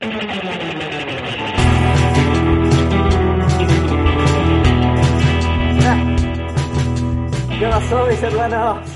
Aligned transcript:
¿Qué 0.00 0.08
pasó, 7.68 8.06
mis 8.06 8.22
hermanos? 8.22 8.88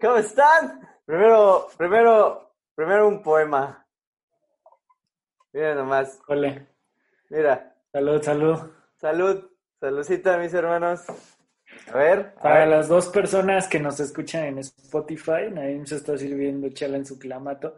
¿Cómo 0.00 0.16
están? 0.16 0.88
Primero, 1.04 1.68
primero, 1.76 2.54
primero 2.74 3.08
un 3.08 3.22
poema. 3.22 3.86
Mira 5.52 5.74
nomás. 5.74 6.18
Ole. 6.28 6.66
Mira. 7.28 7.74
Salud, 7.92 8.22
salud. 8.22 8.58
Salud. 8.96 9.50
Saludcita, 9.78 10.38
mis 10.38 10.54
hermanos. 10.54 11.02
A 11.92 11.96
ver. 11.96 12.34
a 12.38 12.40
Para 12.42 12.58
ver. 12.60 12.68
las 12.68 12.88
dos 12.88 13.08
personas 13.08 13.68
que 13.68 13.80
nos 13.80 14.00
escuchan 14.00 14.44
en 14.44 14.58
Spotify, 14.58 15.50
Naim 15.50 15.84
se 15.84 15.96
está 15.96 16.16
sirviendo 16.16 16.70
chela 16.70 16.96
en 16.96 17.04
su 17.04 17.18
clamato 17.18 17.76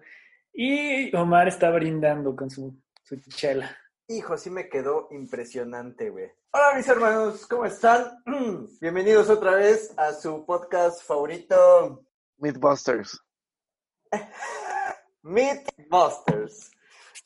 y 0.53 1.15
Omar 1.17 1.49
está 1.49 1.71
brindando 1.71 2.37
con 2.37 2.51
su, 2.51 2.77
su 3.03 3.17
chela. 3.31 3.77
Hijo, 4.09 4.37
sí 4.37 4.51
me 4.51 4.69
quedó 4.69 5.09
impresionante, 5.11 6.11
güey. 6.11 6.31
Hola, 6.53 6.77
mis 6.77 6.89
hermanos. 6.89 7.47
¿Cómo 7.47 7.65
están? 7.65 8.23
Bienvenidos 8.81 9.31
otra 9.31 9.55
vez 9.55 9.95
a 9.97 10.13
su 10.13 10.45
podcast 10.45 11.03
favorito, 11.03 12.05
Mythbusters. 12.39 13.19
Mythbusters. 15.23 16.71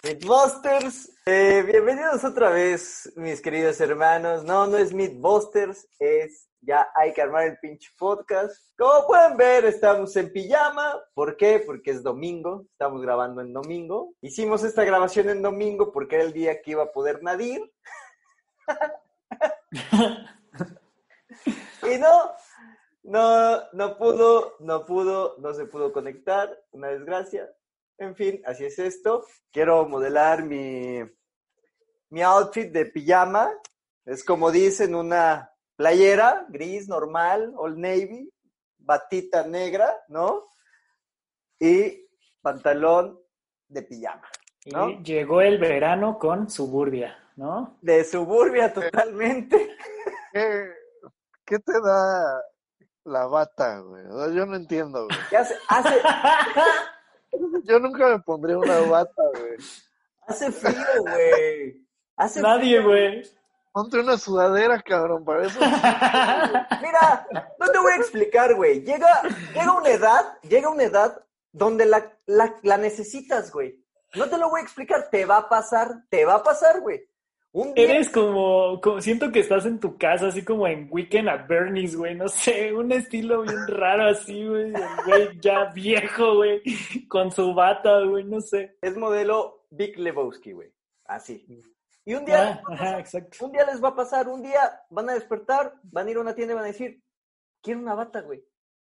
Mythbusters. 0.05 1.11
Eh, 1.27 1.65
bienvenidos 1.67 2.23
otra 2.23 2.51
vez, 2.51 3.13
mis 3.17 3.41
queridos 3.41 3.81
hermanos. 3.81 4.45
No, 4.45 4.67
no 4.67 4.77
es 4.77 4.93
Mythbusters, 4.93 5.89
es 5.99 6.49
ya 6.67 6.91
hay 6.95 7.13
que 7.13 7.23
armar 7.23 7.45
el 7.45 7.59
pinche 7.59 7.91
podcast. 7.97 8.77
Como 8.77 9.07
pueden 9.07 9.37
ver, 9.37 9.65
estamos 9.67 10.17
en 10.17 10.33
pijama. 10.33 11.01
¿Por 11.15 11.37
qué? 11.37 11.63
Porque 11.65 11.93
es 11.93 12.03
domingo. 12.03 12.67
Estamos 12.73 13.01
grabando 13.01 13.41
en 13.41 13.53
domingo. 13.53 14.15
Hicimos 14.21 14.65
esta 14.65 14.83
grabación 14.85 15.29
en 15.29 15.43
domingo 15.43 15.93
porque 15.93 16.17
era 16.17 16.25
el 16.25 16.33
día 16.33 16.61
que 16.61 16.73
iba 16.73 16.83
a 16.83 16.91
poder 16.91 17.23
Nadir. 17.23 17.73
y 21.85 21.99
no, 21.99 22.33
no, 23.05 23.63
no 23.73 23.97
pudo, 23.97 24.57
no 24.59 24.85
pudo, 24.85 25.37
no 25.39 25.55
se 25.55 25.67
pudo 25.67 25.93
conectar. 25.93 26.61
Una 26.73 26.89
desgracia. 26.89 27.49
En 27.99 28.17
fin, 28.17 28.43
así 28.45 28.65
es 28.65 28.81
esto. 28.81 29.25
Quiero 29.53 29.89
modelar 29.89 30.43
mi, 30.43 31.01
mi 32.11 32.23
outfit 32.23 32.73
de 32.73 32.87
pijama. 32.87 33.53
Es 34.05 34.25
como 34.25 34.51
dicen, 34.51 34.97
una 34.97 35.53
playera 35.77 36.47
gris 36.49 36.89
normal, 36.89 37.53
old 37.57 37.79
navy, 37.79 38.31
batita 38.79 39.47
negra, 39.47 39.95
¿no? 40.09 40.49
Y 41.59 42.07
pantalón 42.41 43.19
de 43.69 43.83
pijama, 43.83 44.23
Y 44.65 45.03
llegó 45.03 45.41
el 45.41 45.59
verano 45.59 46.19
con 46.19 46.49
Suburbia, 46.49 47.17
¿no? 47.37 47.79
De 47.81 48.05
suburbia 48.05 48.73
totalmente. 48.73 49.77
¿Qué, 50.33 50.71
qué 51.45 51.59
te 51.59 51.73
da 51.73 52.43
la 53.05 53.27
bata, 53.27 53.81
güey? 53.81 54.05
Yo 54.35 54.47
no 54.47 54.57
entiendo, 54.57 55.07
güey. 55.07 55.19
Que 55.31 55.37
hace, 55.37 55.57
hace, 55.69 56.01
Yo 57.65 57.79
nunca 57.79 58.09
me 58.09 58.19
pondría 58.21 58.59
una 58.59 58.81
bata, 58.81 59.23
güey. 59.33 59.57
hace 60.27 60.53
frío, 60.53 61.03
güey. 61.03 61.87
Hace 62.17 62.41
Nadie, 62.41 62.81
güey. 62.83 63.23
Ponte 63.77 64.01
una 64.01 64.17
sudadera, 64.17 64.81
cabrón, 64.81 65.23
para 65.23 65.47
eso. 65.47 65.61
Mira, 66.81 67.27
no 67.61 67.67
te 67.71 67.79
voy 67.79 67.93
a 67.93 67.97
explicar, 67.97 68.55
güey. 68.55 68.81
Llega, 68.81 69.21
llega 69.53 69.73
una 69.75 69.91
edad, 69.91 70.39
llega 70.49 70.71
una 70.71 70.85
edad 70.85 71.23
donde 71.53 71.85
la, 71.85 72.11
la, 72.25 72.55
la 72.63 72.79
necesitas, 72.79 73.53
güey. 73.53 73.85
No 74.15 74.31
te 74.31 74.39
lo 74.39 74.49
voy 74.49 74.61
a 74.61 74.63
explicar, 74.63 75.11
te 75.11 75.27
va 75.27 75.37
a 75.37 75.49
pasar, 75.51 76.05
te 76.09 76.25
va 76.25 76.37
a 76.37 76.43
pasar, 76.43 76.81
güey. 76.81 77.07
Un 77.53 77.75
día, 77.75 77.85
Eres 77.85 78.09
como, 78.09 78.81
como, 78.81 79.03
siento 79.03 79.31
que 79.31 79.41
estás 79.41 79.67
en 79.67 79.79
tu 79.79 79.99
casa, 79.99 80.29
así 80.29 80.43
como 80.43 80.67
en 80.67 80.89
Weekend 80.91 81.29
at 81.29 81.47
Bernie's, 81.47 81.97
güey, 81.97 82.15
no 82.15 82.29
sé, 82.29 82.73
un 82.73 82.91
estilo 82.93 83.43
bien 83.43 83.67
raro 83.69 84.09
así, 84.09 84.43
güey, 84.43 84.73
güey 85.05 85.39
ya 85.39 85.67
viejo, 85.75 86.37
güey, 86.37 86.63
con 87.09 87.31
su 87.31 87.53
bata, 87.53 88.01
güey, 88.05 88.25
no 88.25 88.41
sé. 88.41 88.79
es 88.81 88.97
modelo 88.97 89.67
Big 89.69 89.99
Lebowski, 89.99 90.53
güey. 90.53 90.73
Así. 91.05 91.47
Y 92.07 92.15
un 92.15 92.25
día, 92.25 92.63
Ah, 92.67 92.73
ajá, 92.73 92.99
exacto. 93.01 93.45
un 93.45 93.53
día 93.53 93.67
les 93.67 93.83
va 93.83 93.89
a 93.89 93.95
pasar, 93.97 94.29
un 94.29 94.41
día 94.43 94.81
van 94.91 95.11
a 95.11 95.15
despertar, 95.15 95.75
van 95.83 96.07
a 96.07 96.11
ir 96.11 96.17
a 96.17 96.21
una 96.21 96.35
tienda 96.35 96.53
y 96.53 96.57
van 96.57 96.65
a 96.65 96.69
decir, 96.69 97.03
quiero 97.61 97.81
una 97.81 97.95
bata, 97.95 98.21
güey. 98.23 98.43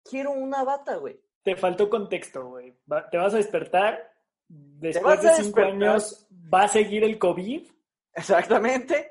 Quiero 0.05 0.31
una 0.33 0.63
bata, 0.63 0.97
güey. 0.97 1.21
Te 1.43 1.57
faltó 1.57 1.89
contexto, 1.91 2.47
güey. 2.47 2.79
Va- 2.91 3.09
Te 3.11 3.17
vas 3.17 3.33
a 3.35 3.39
despertar, 3.39 4.13
después 4.49 5.23
de 5.23 5.29
cinco 5.31 5.61
despertar. 5.61 5.73
años 5.73 6.29
va 6.53 6.63
a 6.65 6.69
seguir 6.69 7.03
el 7.05 7.19
COVID. 7.19 7.67
Exactamente. 8.15 9.11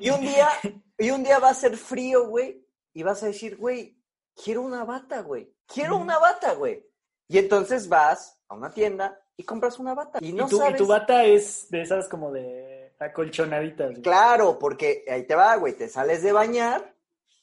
Y 0.00 0.10
un 0.10 0.20
día, 0.20 0.48
y 0.98 1.10
un 1.10 1.22
día 1.22 1.38
va 1.38 1.50
a 1.50 1.54
ser 1.54 1.76
frío, 1.76 2.26
güey, 2.28 2.66
y 2.92 3.02
vas 3.02 3.22
a 3.22 3.26
decir, 3.26 3.56
güey, 3.56 3.96
quiero 4.42 4.62
una 4.62 4.84
bata, 4.84 5.20
güey. 5.22 5.52
Quiero 5.66 5.96
una 5.96 6.18
bata, 6.18 6.54
güey. 6.54 6.84
Y 7.28 7.38
entonces 7.38 7.88
vas 7.88 8.38
a 8.48 8.54
una 8.54 8.70
tienda 8.70 9.18
y 9.36 9.44
compras 9.44 9.78
una 9.78 9.94
bata. 9.94 10.18
Y 10.20 10.32
no 10.32 10.46
y, 10.46 10.50
tu, 10.50 10.56
y 10.56 10.58
sabes. 10.58 10.76
tu 10.76 10.86
bata 10.86 11.24
es 11.24 11.68
de 11.70 11.82
esas 11.82 12.08
como 12.08 12.30
de 12.32 12.83
acolchonaditas. 12.98 13.90
güey. 13.90 14.02
Claro, 14.02 14.58
porque 14.58 15.04
ahí 15.10 15.26
te 15.26 15.34
va, 15.34 15.56
güey. 15.56 15.74
Te 15.74 15.88
sales 15.88 16.22
de 16.22 16.32
bañar 16.32 16.94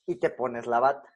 y 0.05 0.15
te 0.15 0.29
pones 0.29 0.65
la 0.67 0.79
bata. 0.79 1.07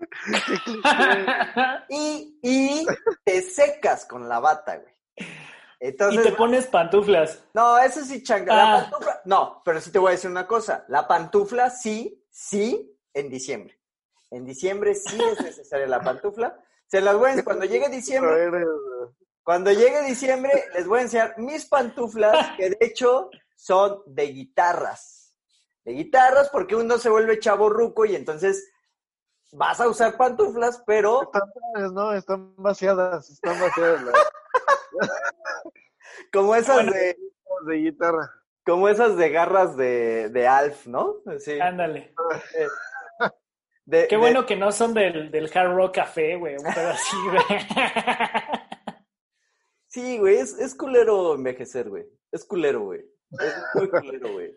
Y, 1.88 2.38
y 2.42 2.86
te 3.24 3.42
secas 3.42 4.04
con 4.06 4.28
la 4.28 4.40
bata, 4.40 4.76
güey. 4.78 4.94
y 5.16 5.24
Entonces, 5.80 6.22
te 6.24 6.32
pones 6.32 6.66
pantuflas. 6.66 7.42
no, 7.54 7.78
eso 7.78 8.04
sí, 8.04 8.22
changa. 8.22 8.54
La 8.54 8.62
Ah. 8.76 8.80
pantufla, 8.82 9.20
no, 9.24 9.62
pero 9.64 9.80
sí 9.80 9.90
te 9.90 9.98
voy 9.98 10.08
a 10.08 10.12
decir 10.12 10.30
una 10.30 10.46
cosa. 10.46 10.84
La 10.88 11.06
pantufla 11.06 11.70
sí, 11.70 12.24
sí, 12.30 12.96
en 13.14 13.28
diciembre. 13.28 13.78
En 14.30 14.44
diciembre 14.44 14.94
sí 14.94 15.18
es 15.22 15.40
necesaria 15.40 15.86
la 15.86 16.00
pantufla. 16.00 16.58
Se 16.86 17.00
las 17.00 17.14
voy 17.16 17.26
a 17.26 17.28
enseñar. 17.30 17.44
Cuando 17.44 17.64
llegue 17.66 17.88
diciembre, 17.88 18.50
cuando 19.44 19.72
llegue 19.72 20.02
diciembre, 20.02 20.64
les 20.74 20.86
voy 20.86 21.00
a 21.00 21.02
enseñar 21.02 21.34
mis 21.38 21.66
pantuflas, 21.66 22.50
que 22.56 22.70
de 22.70 22.78
hecho 22.80 23.30
son 23.62 24.02
de 24.06 24.24
guitarras. 24.26 25.36
De 25.84 25.92
guitarras, 25.92 26.48
porque 26.50 26.74
uno 26.74 26.98
se 26.98 27.08
vuelve 27.10 27.38
chavo 27.38 27.68
ruco 27.70 28.04
y 28.04 28.16
entonces 28.16 28.68
vas 29.52 29.80
a 29.80 29.88
usar 29.88 30.16
pantuflas, 30.16 30.82
pero 30.84 31.30
¿no? 31.92 32.12
Están 32.12 32.54
vaciadas, 32.56 33.30
están 33.30 33.60
vaciadas 33.60 34.02
las 34.02 34.14
como 36.32 36.56
esas 36.56 36.74
Bueno. 36.76 36.92
de, 36.92 37.16
de 37.66 37.74
guitarra. 37.76 38.30
como 38.66 38.88
esas 38.88 39.16
de 39.16 39.30
garras 39.30 39.76
de, 39.76 40.28
de 40.30 40.48
Alf, 40.48 40.86
¿no? 40.88 41.16
Sí. 41.38 41.60
Ándale. 41.60 42.14
De- 43.84 44.06
Qué 44.08 44.14
de- 44.14 44.20
bueno 44.20 44.46
que 44.46 44.54
no 44.56 44.70
son 44.72 44.94
del, 44.94 45.30
del 45.32 45.50
Hard 45.56 45.74
Rock 45.74 45.96
Café, 45.96 46.36
güey. 46.36 46.56
Un 46.56 46.72
pedo 46.72 46.90
así, 46.90 47.16
güey. 47.28 47.42
Sí, 49.88 50.16
güey, 50.18 50.36
es, 50.38 50.58
es 50.58 50.74
culero 50.74 51.34
envejecer, 51.34 51.90
güey. 51.90 52.06
Es 52.30 52.46
culero, 52.46 52.80
güey. 52.80 53.04
Es 53.38 53.54
muy 53.74 53.88
culero, 53.90 54.32
güey. 54.32 54.54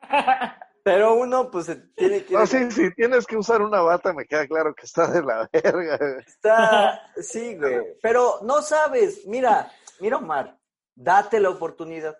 Pero 0.84 1.14
uno, 1.14 1.50
pues, 1.50 1.64
se 1.64 1.76
tiene 1.76 2.24
que... 2.26 2.34
No, 2.34 2.46
sí, 2.46 2.70
si 2.70 2.94
tienes 2.94 3.26
que 3.26 3.38
usar 3.38 3.62
una 3.62 3.80
bata, 3.80 4.12
me 4.12 4.26
queda 4.26 4.46
claro 4.46 4.74
que 4.74 4.84
está 4.84 5.06
de 5.10 5.22
la 5.22 5.48
verga. 5.50 5.96
güey. 5.96 6.24
Está, 6.26 7.00
sí, 7.22 7.56
güey. 7.56 7.96
Pero 8.02 8.40
no 8.42 8.60
sabes, 8.60 9.26
mira, 9.26 9.72
mira 10.00 10.18
Omar, 10.18 10.58
date 10.94 11.40
la 11.40 11.48
oportunidad, 11.48 12.18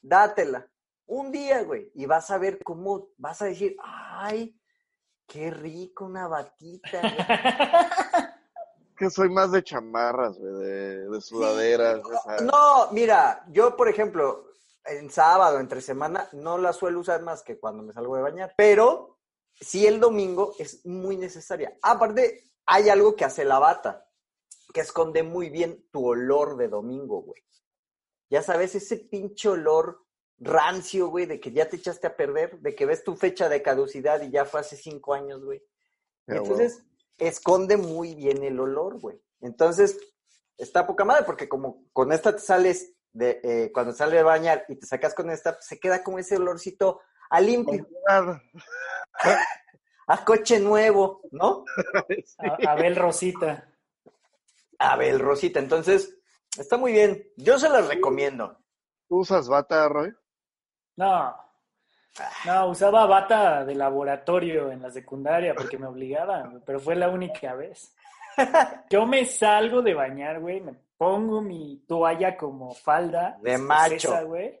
dátela. 0.00 0.66
Un 1.04 1.30
día, 1.30 1.62
güey, 1.62 1.90
y 1.94 2.06
vas 2.06 2.30
a 2.30 2.38
ver 2.38 2.58
cómo, 2.64 3.10
vas 3.18 3.42
a 3.42 3.46
decir, 3.46 3.76
ay, 3.84 4.58
qué 5.26 5.50
rico 5.50 6.06
una 6.06 6.26
batita. 6.26 7.00
güey". 7.00 7.14
Que 8.96 9.10
soy 9.10 9.28
más 9.28 9.52
de 9.52 9.62
chamarras, 9.62 10.38
güey, 10.38 10.54
de, 10.54 11.08
de 11.10 11.20
sudaderas. 11.20 12.00
No, 12.40 12.90
mira, 12.92 13.44
yo, 13.48 13.76
por 13.76 13.90
ejemplo, 13.90 14.46
en 14.88 15.10
sábado, 15.10 15.60
entre 15.60 15.80
semana, 15.80 16.28
no 16.32 16.58
la 16.58 16.72
suelo 16.72 17.00
usar 17.00 17.22
más 17.22 17.42
que 17.42 17.58
cuando 17.58 17.82
me 17.82 17.92
salgo 17.92 18.16
de 18.16 18.22
bañar. 18.22 18.54
Pero 18.56 19.18
sí 19.52 19.86
el 19.86 20.00
domingo 20.00 20.54
es 20.58 20.84
muy 20.86 21.16
necesaria. 21.16 21.76
Aparte, 21.82 22.50
hay 22.66 22.88
algo 22.88 23.14
que 23.14 23.24
hace 23.24 23.44
la 23.44 23.58
bata, 23.58 24.08
que 24.72 24.80
esconde 24.80 25.22
muy 25.22 25.50
bien 25.50 25.88
tu 25.90 26.06
olor 26.06 26.56
de 26.56 26.68
domingo, 26.68 27.22
güey. 27.22 27.42
ya 28.28 28.42
sabes, 28.42 28.74
ese 28.74 28.96
pinche 28.96 29.48
olor 29.48 30.04
rancio, 30.38 31.08
güey, 31.08 31.26
de 31.26 31.40
que 31.40 31.52
ya 31.52 31.68
te 31.68 31.76
echaste 31.76 32.08
a 32.08 32.16
perder, 32.16 32.58
de 32.60 32.74
que 32.74 32.86
ves 32.86 33.04
tu 33.04 33.14
fecha 33.16 33.48
de 33.48 33.62
caducidad 33.62 34.20
y 34.20 34.30
ya 34.30 34.44
fue 34.44 34.60
hace 34.60 34.76
cinco 34.76 35.14
años, 35.14 35.44
güey. 35.44 35.62
Entonces, 36.26 36.82
esconde 37.18 37.76
muy 37.76 38.14
bien 38.14 38.42
el 38.42 38.58
olor, 38.58 38.98
güey. 39.00 39.22
Entonces, 39.40 39.96
está 40.58 40.86
poca 40.86 41.04
madre, 41.04 41.24
porque 41.24 41.48
como 41.48 41.84
con 41.92 42.12
esta 42.12 42.34
te 42.34 42.42
sales 42.42 42.95
de, 43.16 43.40
eh, 43.42 43.70
cuando 43.72 43.92
sales 43.92 44.14
de 44.14 44.22
bañar 44.22 44.64
y 44.68 44.76
te 44.76 44.86
sacas 44.86 45.14
con 45.14 45.30
esta, 45.30 45.60
se 45.60 45.78
queda 45.80 46.02
como 46.02 46.18
ese 46.18 46.36
olorcito 46.36 47.00
a 47.30 47.40
limpio, 47.40 47.86
a 50.08 50.24
coche 50.24 50.60
nuevo, 50.60 51.22
¿no? 51.32 51.64
A- 52.38 52.72
Abel 52.72 52.96
Rosita. 52.96 53.68
A 54.78 54.96
ver, 54.96 55.20
Rosita, 55.20 55.58
entonces, 55.58 56.16
está 56.58 56.76
muy 56.76 56.92
bien. 56.92 57.26
Yo 57.36 57.58
se 57.58 57.68
las 57.68 57.88
recomiendo. 57.88 58.58
¿Tú 59.08 59.18
usas 59.20 59.48
bata, 59.48 59.88
Roy? 59.88 60.12
No. 60.96 61.34
No, 62.44 62.68
usaba 62.68 63.06
bata 63.06 63.64
de 63.64 63.74
laboratorio 63.74 64.70
en 64.70 64.82
la 64.82 64.90
secundaria 64.90 65.54
porque 65.54 65.78
me 65.78 65.86
obligaban, 65.86 66.62
pero 66.64 66.80
fue 66.80 66.96
la 66.96 67.08
única 67.08 67.54
vez. 67.54 67.94
Yo 68.90 69.06
me 69.06 69.24
salgo 69.26 69.82
de 69.82 69.94
bañar, 69.94 70.40
güey, 70.40 70.60
me 70.60 70.74
pongo 70.96 71.40
mi 71.40 71.84
toalla 71.86 72.36
como 72.36 72.74
falda. 72.74 73.38
De 73.42 73.54
escocesa, 73.54 74.10
macho. 74.10 74.26
güey. 74.26 74.60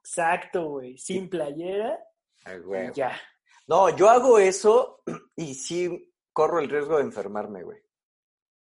Exacto, 0.00 0.68
güey, 0.68 0.98
sin 0.98 1.30
playera 1.30 1.98
Ay, 2.44 2.58
y 2.58 2.60
güey. 2.60 2.92
ya. 2.92 3.18
No, 3.66 3.88
yo 3.88 4.10
hago 4.10 4.38
eso 4.38 5.02
y 5.36 5.54
sí 5.54 6.12
corro 6.32 6.58
el 6.58 6.68
riesgo 6.68 6.98
de 6.98 7.04
enfermarme, 7.04 7.62
güey. 7.62 7.78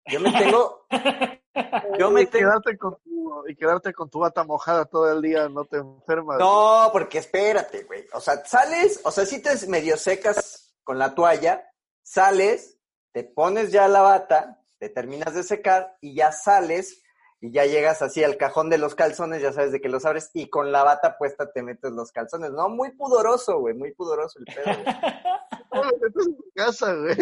Yo 0.07 0.21
me 0.21 0.31
tengo, 0.31 0.87
yo 1.99 2.11
me 2.13 2.23
y, 2.23 2.27
tengo, 2.27 2.49
quedarte 2.49 2.79
con 2.79 2.97
tu, 3.03 3.45
y 3.49 3.57
quedarte 3.57 3.93
con 3.93 4.09
tu 4.09 4.21
bata 4.21 4.45
mojada 4.45 4.85
todo 4.85 5.13
el 5.13 5.21
día 5.21 5.49
no 5.49 5.65
te 5.65 5.79
enfermas. 5.79 6.39
no, 6.39 6.91
porque 6.93 7.19
espérate, 7.19 7.83
güey. 7.83 8.07
O 8.13 8.21
sea, 8.21 8.45
sales, 8.45 9.01
o 9.05 9.11
sea, 9.11 9.27
si 9.27 9.43
te 9.43 9.51
medio 9.67 9.97
secas 9.97 10.77
con 10.85 10.97
la 10.97 11.13
toalla, 11.13 11.69
sales, 12.03 12.79
te 13.11 13.25
pones 13.25 13.73
ya 13.73 13.89
la 13.89 14.03
bata, 14.03 14.63
te 14.79 14.89
terminas 14.89 15.35
de 15.35 15.43
secar 15.43 15.97
y 16.01 16.15
ya 16.15 16.33
sales 16.33 17.03
y 17.41 17.53
ya 17.53 17.67
llegas 17.67 18.01
así 18.03 18.25
al 18.25 18.37
cajón 18.37 18.71
de 18.71 18.79
los 18.79 18.95
calzones, 18.95 19.43
ya 19.43 19.53
sabes 19.53 19.71
de 19.73 19.81
que 19.81 19.89
los 19.89 20.05
abres 20.07 20.31
y 20.33 20.49
con 20.49 20.73
la 20.73 20.83
bata 20.85 21.19
puesta 21.19 21.53
te 21.53 21.63
metes 21.63 21.93
los 21.93 22.11
calzones. 22.13 22.51
No, 22.53 22.69
muy 22.69 22.93
pudoroso, 22.93 23.59
güey, 23.59 23.75
muy 23.75 23.93
pudoroso 23.93 24.39
el 24.39 24.47
pedo, 24.47 24.65
güey. 24.65 24.85
No, 25.75 25.83
lo 25.85 25.91
metes 25.99 26.27
en 26.27 26.37
tu 26.37 26.45
casa, 26.55 26.95
güey. 26.95 27.17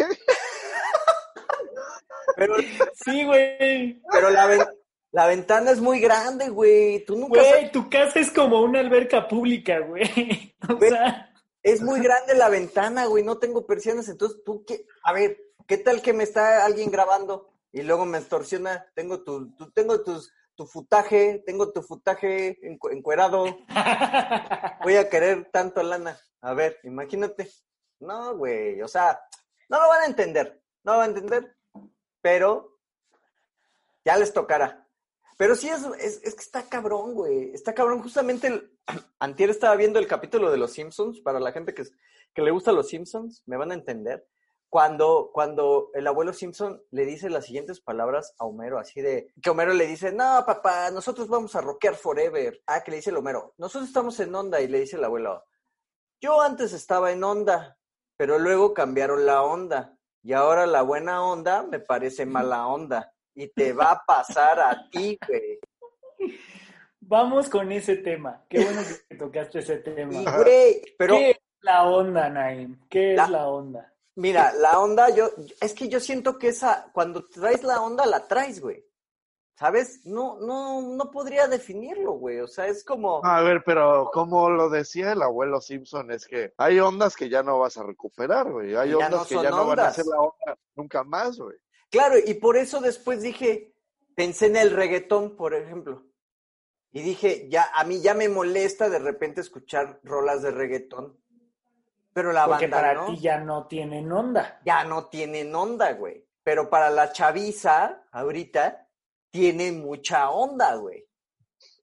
Pero, 2.37 2.55
Sí, 3.05 3.23
güey. 3.25 4.01
pero 4.11 4.29
la, 4.29 4.45
ven- 4.45 4.67
la 5.11 5.27
ventana 5.27 5.71
es 5.71 5.79
muy 5.81 5.99
grande, 5.99 6.49
güey. 6.49 7.03
Tú 7.05 7.17
nunca 7.17 7.41
Güey, 7.41 7.71
tu 7.71 7.89
casa 7.89 8.19
es 8.19 8.31
como 8.31 8.61
una 8.61 8.79
alberca 8.79 9.27
pública, 9.27 9.79
güey. 9.79 10.55
O 10.69 10.75
Güey. 10.77 10.89
sea, 10.91 11.33
Es 11.63 11.81
muy 11.81 11.99
grande 12.01 12.35
la 12.35 12.49
ventana, 12.49 13.05
güey, 13.05 13.23
no 13.23 13.37
tengo 13.39 13.65
persianas, 13.65 14.07
entonces 14.09 14.41
tú 14.45 14.63
qué, 14.65 14.85
a 15.03 15.13
ver, 15.13 15.37
¿qué 15.67 15.77
tal 15.77 16.01
que 16.01 16.13
me 16.13 16.23
está 16.23 16.65
alguien 16.65 16.91
grabando 16.91 17.53
y 17.71 17.81
luego 17.83 18.05
me 18.05 18.17
extorsiona? 18.17 18.85
Tengo 18.95 19.23
tu, 19.23 19.55
tu- 19.55 19.71
tengo 19.71 20.01
tus, 20.03 20.31
tu 20.55 20.65
futaje, 20.65 21.43
tengo 21.45 21.71
tu 21.71 21.81
futaje 21.81 22.59
encu- 22.61 22.91
encuerado, 22.91 23.45
voy 24.83 24.95
a 24.95 25.09
querer 25.09 25.49
tanto 25.51 25.81
lana. 25.83 26.19
A 26.41 26.53
ver, 26.53 26.79
imagínate. 26.83 27.49
No, 27.99 28.35
güey, 28.37 28.81
o 28.81 28.87
sea, 28.87 29.19
no 29.69 29.81
lo 29.81 29.87
van 29.87 30.01
a 30.03 30.05
entender, 30.05 30.61
no 30.83 30.93
lo 30.93 30.97
van 30.99 31.09
a 31.09 31.17
entender, 31.17 31.55
pero 32.21 32.77
ya 34.03 34.17
les 34.17 34.33
tocará. 34.33 34.87
Pero 35.37 35.55
sí 35.55 35.67
es, 35.67 35.83
es, 35.99 36.21
es 36.23 36.35
que 36.35 36.41
está 36.41 36.63
cabrón, 36.69 37.13
güey. 37.13 37.51
Está 37.53 37.73
cabrón. 37.73 38.01
Justamente 38.01 38.47
el, 38.47 38.77
antier 39.19 39.49
estaba 39.49 39.75
viendo 39.75 39.99
el 39.99 40.07
capítulo 40.07 40.49
de 40.51 40.57
Los 40.57 40.71
Simpsons, 40.73 41.19
para 41.21 41.39
la 41.39 41.51
gente 41.51 41.73
que, 41.73 41.83
que 42.33 42.41
le 42.41 42.51
gusta 42.51 42.71
Los 42.71 42.87
Simpsons, 42.89 43.43
me 43.45 43.57
van 43.57 43.71
a 43.71 43.75
entender. 43.75 44.25
Cuando, 44.69 45.29
cuando 45.33 45.89
el 45.93 46.05
abuelo 46.07 46.33
Simpson 46.33 46.81
le 46.91 47.05
dice 47.05 47.29
las 47.29 47.45
siguientes 47.45 47.79
palabras 47.79 48.33
a 48.39 48.45
Homero, 48.45 48.77
así 48.77 49.01
de, 49.01 49.27
que 49.41 49.49
Homero 49.49 49.73
le 49.73 49.87
dice, 49.87 50.11
no, 50.11 50.43
papá, 50.45 50.91
nosotros 50.91 51.29
vamos 51.29 51.55
a 51.55 51.61
rockear 51.61 51.95
forever. 51.95 52.61
Ah, 52.67 52.83
que 52.83 52.91
le 52.91 52.97
dice 52.97 53.09
el 53.11 53.17
Homero, 53.17 53.53
nosotros 53.57 53.87
estamos 53.87 54.19
en 54.19 54.35
onda, 54.35 54.59
y 54.61 54.67
le 54.67 54.79
dice 54.81 54.97
el 54.97 55.03
abuelo, 55.05 55.45
yo 56.21 56.41
antes 56.41 56.73
estaba 56.73 57.11
en 57.13 57.23
onda, 57.23 57.77
pero 58.17 58.37
luego 58.37 58.73
cambiaron 58.73 59.25
la 59.25 59.43
onda, 59.43 59.97
y 60.23 60.33
ahora 60.33 60.65
la 60.65 60.81
buena 60.81 61.23
onda 61.23 61.63
me 61.63 61.79
parece 61.79 62.25
mala 62.25 62.67
onda, 62.67 63.13
y 63.33 63.47
te 63.49 63.71
va 63.71 63.91
a 63.91 64.03
pasar 64.05 64.59
a 64.59 64.89
ti, 64.89 65.17
güey. 65.25 65.59
vamos 66.99 67.49
con 67.49 67.71
ese 67.71 67.97
tema. 67.97 68.43
Qué 68.49 68.63
bueno 68.63 68.81
que 69.09 69.15
tocaste 69.15 69.59
ese 69.59 69.75
Y, 69.79 69.83
tema. 69.83 70.37
güey, 70.37 70.81
pero... 70.97 71.15
¿Qué 71.15 71.29
es 71.31 71.37
la 71.61 71.83
onda, 71.87 72.29
Naim? 72.29 72.79
¿Qué 72.89 73.11
es 73.11 73.17
La- 73.17 73.27
la 73.29 73.47
onda? 73.47 73.91
Mira, 74.15 74.53
la 74.53 74.79
onda, 74.79 75.09
yo, 75.09 75.29
es 75.61 75.73
que 75.73 75.89
yo 75.89 75.99
siento 75.99 76.37
que 76.39 76.47
esa, 76.49 76.89
cuando 76.93 77.27
traes 77.27 77.63
la 77.63 77.81
onda, 77.81 78.05
la 78.05 78.27
traes, 78.27 78.61
güey. 78.61 78.85
¿Sabes? 79.57 80.05
No, 80.05 80.37
no, 80.41 80.81
no 80.81 81.11
podría 81.11 81.47
definirlo, 81.47 82.11
güey. 82.13 82.39
O 82.41 82.47
sea, 82.47 82.67
es 82.67 82.83
como, 82.83 83.23
A 83.25 83.41
ver, 83.41 83.63
pero 83.65 84.09
como 84.13 84.49
lo 84.49 84.69
decía 84.69 85.13
el 85.13 85.21
abuelo 85.21 85.61
Simpson, 85.61 86.11
es 86.11 86.25
que 86.27 86.53
hay 86.57 86.77
ondas 86.81 87.15
que 87.15 87.29
ya 87.29 87.41
no 87.41 87.59
vas 87.59 87.77
a 87.77 87.83
recuperar, 87.83 88.51
güey. 88.51 88.75
Hay 88.75 88.89
Ya 88.89 88.97
ondas 88.97 89.11
no 89.11 89.25
que 89.25 89.35
ya 89.35 89.49
no 89.51 89.65
van 89.67 89.79
a 89.79 89.83
ondas. 89.83 89.95
ser 89.95 90.05
la 90.07 90.19
onda 90.19 90.59
nunca 90.75 91.03
más, 91.05 91.37
güey. 91.39 91.55
claro, 91.89 92.15
y 92.17 92.33
por 92.33 92.57
eso 92.57 92.81
después 92.81 93.21
dije, 93.21 93.73
pensé 94.13 94.47
en 94.47 94.57
el 94.57 94.71
reggaetón, 94.71 95.37
por 95.37 95.53
ejemplo. 95.53 96.03
Y 96.91 97.01
dije, 97.01 97.47
ya, 97.49 97.69
a 97.75 97.85
mí 97.85 98.01
ya 98.01 98.13
me 98.13 98.27
molesta 98.27 98.89
de 98.89 98.99
repente 98.99 99.39
escuchar 99.39 99.99
rolas 100.03 100.41
de 100.41 100.51
reggaetón. 100.51 101.17
Pero 102.15 102.31
la 102.31 102.45
Porque 102.45 102.67
banda 102.67 102.77
para 102.77 102.93
no, 102.93 103.05
ti 103.07 103.19
ya 103.19 103.37
no 103.39 103.67
tienen 103.67 104.09
onda. 104.09 104.61
ya 104.63 104.85
no 104.85 105.07
tienen 105.09 105.53
onda, 105.53 105.91
güey. 105.91 106.25
Pero 106.43 106.69
para 106.69 106.89
la 106.89 107.11
chaviza, 107.11 108.03
ahorita, 108.09 108.87
tienen 109.31 109.81
mucha 109.83 110.29
onda, 110.29 110.75
güey. 110.75 111.05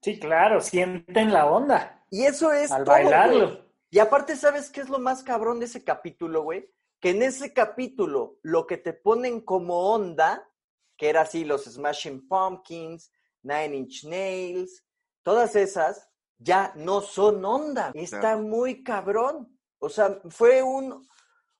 Sí, 0.00 0.18
claro, 0.18 0.60
sienten 0.62 1.32
la 1.32 1.46
onda 1.46 2.02
Y 2.10 2.24
eso 2.24 2.50
es 2.52 2.72
al 2.72 2.84
todo, 2.84 2.94
bailarlo. 2.94 3.46
güey. 3.48 3.64
Y 3.90 3.98
aparte, 3.98 4.36
¿sabes 4.36 4.70
qué 4.70 4.80
es 4.80 4.88
lo 4.88 4.98
más 4.98 5.22
cabrón 5.22 5.58
de 5.60 5.66
ese 5.66 5.84
capítulo, 5.84 6.42
güey? 6.44 6.66
Que 6.98 7.10
en 7.10 7.22
ese 7.22 7.52
capítulo 7.52 8.38
lo 8.42 8.66
que 8.66 8.78
te 8.78 8.94
ponen 8.94 9.42
como 9.42 9.92
onda, 9.92 10.48
que 10.96 11.10
era 11.10 11.20
así 11.22 11.44
los 11.44 11.64
Smashing 11.64 12.26
Pumpkins, 12.26 13.12
Nine 13.42 13.76
Inch 13.76 14.04
Nails, 14.04 14.82
todas 15.22 15.56
esas, 15.56 16.08
ya 16.38 16.72
no 16.74 17.02
son 17.02 17.44
onda. 17.44 17.90
Está 17.92 18.38
muy 18.38 18.82
cabrón. 18.82 19.58
O 19.82 19.88
sea, 19.88 20.20
fue 20.30 20.62
un, 20.62 21.08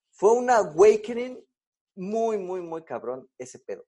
fue 0.09 0.31
un 0.31 0.49
awakening 0.49 1.45
muy, 1.95 2.37
muy, 2.37 2.61
muy 2.61 2.83
cabrón 2.85 3.29
ese 3.37 3.59
pedo. 3.59 3.85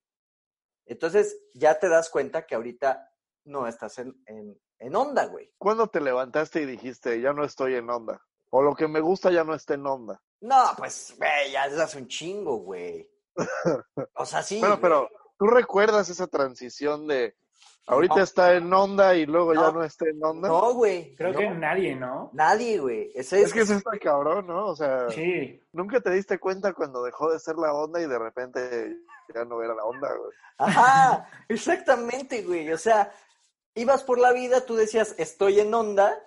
Entonces, 0.86 1.40
ya 1.54 1.80
te 1.80 1.88
das 1.88 2.10
cuenta 2.10 2.46
que 2.46 2.54
ahorita 2.54 3.10
no 3.46 3.66
estás 3.66 3.98
en, 4.00 4.14
en, 4.26 4.62
en 4.80 4.96
onda, 4.96 5.26
güey. 5.28 5.54
¿Cuándo 5.58 5.88
te 5.88 6.02
levantaste 6.02 6.62
y 6.62 6.66
dijiste, 6.66 7.22
ya 7.22 7.32
no 7.32 7.46
estoy 7.46 7.76
en 7.76 7.90
onda? 7.90 8.22
O 8.50 8.62
lo 8.62 8.76
que 8.76 8.90
me 8.90 9.00
gusta 9.00 9.32
ya 9.32 9.46
no 9.46 9.56
está 9.56 9.76
en 9.76 9.88
onda. 9.88 10.22
No, 10.42 10.74
pues, 10.78 11.16
güey, 11.18 11.52
ya 11.54 11.68
es 11.68 11.80
hace 11.80 11.98
un 11.98 12.08
chingo, 12.10 12.58
güey. 12.58 13.10
O 14.16 14.26
sea, 14.26 14.44
sí. 14.44 14.60
Bueno, 14.60 14.82
pero 14.82 15.10
¿tú 15.40 15.48
recuerdas 15.48 16.10
esa 16.10 16.28
transición 16.28 17.08
de 17.08 17.38
ahorita 17.88 18.16
No. 18.16 18.24
está 18.24 18.54
en 18.56 18.74
onda 18.74 19.16
y 19.16 19.26
luego 19.26 19.54
ya 19.54 19.72
No. 19.72 19.84
está 19.84 20.06
en 20.10 20.24
onda? 20.24 20.48
No, 20.48 20.74
güey. 20.74 21.16
Creo 21.16 21.34
no. 21.34 21.38
que 21.40 21.50
nadie, 21.52 21.96
¿no? 21.96 22.30
Nadie, 22.34 22.80
güey. 22.80 23.12
Ese 23.16 23.42
Es 23.42 23.54
que 23.54 23.62
eso 23.62 23.76
está 23.76 23.92
cabrón, 24.00 24.48
¿no? 24.48 24.68
O 24.68 24.76
sea, 24.76 25.10
Sí. 25.12 25.62
nunca 25.72 26.00
te 26.02 26.10
diste 26.12 26.40
cuenta 26.40 26.74
cuando 26.74 27.04
dejó 27.04 27.32
de 27.32 27.40
ser 27.40 27.56
la 27.58 27.74
onda 27.74 28.02
y 28.02 28.08
de 28.08 28.18
repente 28.20 28.98
ya 29.34 29.46
no 29.46 29.62
era 29.62 29.74
la 29.76 29.84
onda, 29.86 30.08
güey. 30.16 30.32
Ajá, 30.58 31.28
exactamente, 31.50 32.42
güey. 32.44 32.72
O 32.72 32.78
sea, 32.78 33.12
ibas 33.76 34.04
por 34.04 34.20
la 34.20 34.32
vida, 34.32 34.66
tú 34.66 34.76
decías, 34.76 35.14
estoy 35.18 35.60
en 35.60 35.74
onda. 35.74 36.18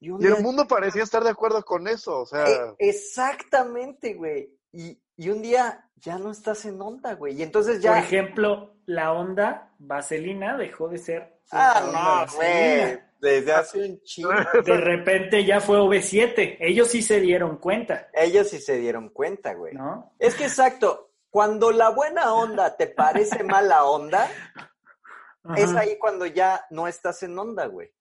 Y, 0.00 0.10
un 0.10 0.22
Y 0.22 0.26
el 0.26 0.34
día- 0.34 0.42
mundo 0.42 0.66
parecía 0.68 1.02
estar 1.02 1.24
de 1.24 1.30
acuerdo 1.30 1.64
con 1.64 1.88
eso, 1.88 2.20
o 2.20 2.26
sea, 2.26 2.46
Eh, 2.46 2.74
exactamente, 2.78 4.14
güey. 4.14 4.54
Y, 4.72 4.96
y 5.18 5.30
un 5.30 5.42
día 5.42 5.84
ya 5.96 6.16
no 6.16 6.30
estás 6.30 6.64
en 6.64 6.80
onda, 6.80 7.14
güey. 7.14 7.36
Y 7.36 7.42
entonces 7.42 7.74
Por 7.74 7.82
ya. 7.82 7.98
ejemplo, 7.98 8.76
la 8.86 9.12
onda 9.12 9.72
vaselina 9.78 10.56
dejó 10.56 10.88
de 10.88 10.98
ser. 10.98 11.40
ah, 11.50 12.24
no, 12.26 12.36
güey. 12.36 13.00
Desde 13.20 13.52
hace 13.52 13.84
un 13.84 14.00
chingo. 14.04 14.30
De 14.64 14.76
repente 14.76 15.44
ya 15.44 15.60
fue 15.60 15.78
OV7. 15.78 16.58
Ellos 16.60 16.88
sí 16.88 17.02
se 17.02 17.20
dieron 17.20 17.56
cuenta, 17.56 18.08
Ellos 18.14 18.48
sí 18.48 18.60
se 18.60 18.78
dieron 18.78 19.08
cuenta, 19.08 19.54
güey. 19.54 19.74
¿no? 19.74 20.14
Es 20.20 20.36
que 20.36 20.44
exacto. 20.44 21.10
Cuando 21.30 21.72
la 21.72 21.90
buena 21.90 22.32
onda 22.32 22.76
te 22.76 22.86
parece 22.86 23.42
mala 23.42 23.84
onda, 23.86 24.30
es 25.56 25.74
ahí 25.74 25.98
cuando 25.98 26.26
ya 26.26 26.64
no 26.70 26.86
estás 26.86 27.24
en 27.24 27.36
onda, 27.36 27.66
güey. 27.66 27.92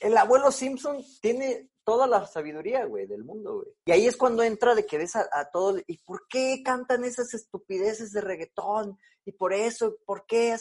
El 0.00 0.16
abuelo 0.16 0.50
Simpson 0.50 1.02
tiene 1.20 1.70
toda 1.84 2.06
la 2.06 2.26
sabiduría, 2.26 2.84
güey, 2.86 3.06
del 3.06 3.24
mundo, 3.24 3.56
güey. 3.56 3.68
Y 3.84 3.92
ahí 3.92 4.06
es 4.06 4.16
cuando 4.16 4.42
entra 4.42 4.74
de 4.74 4.86
que 4.86 4.96
ves 4.98 5.16
a, 5.16 5.28
a 5.32 5.50
todos, 5.50 5.82
¿y 5.86 5.98
por 6.04 6.26
qué 6.28 6.62
cantan 6.64 7.04
esas 7.04 7.34
estupideces 7.34 8.12
de 8.12 8.20
reggaetón? 8.22 8.98
Y 9.26 9.32
por 9.32 9.52
eso, 9.52 9.96
¿por 10.06 10.24
qué? 10.26 10.56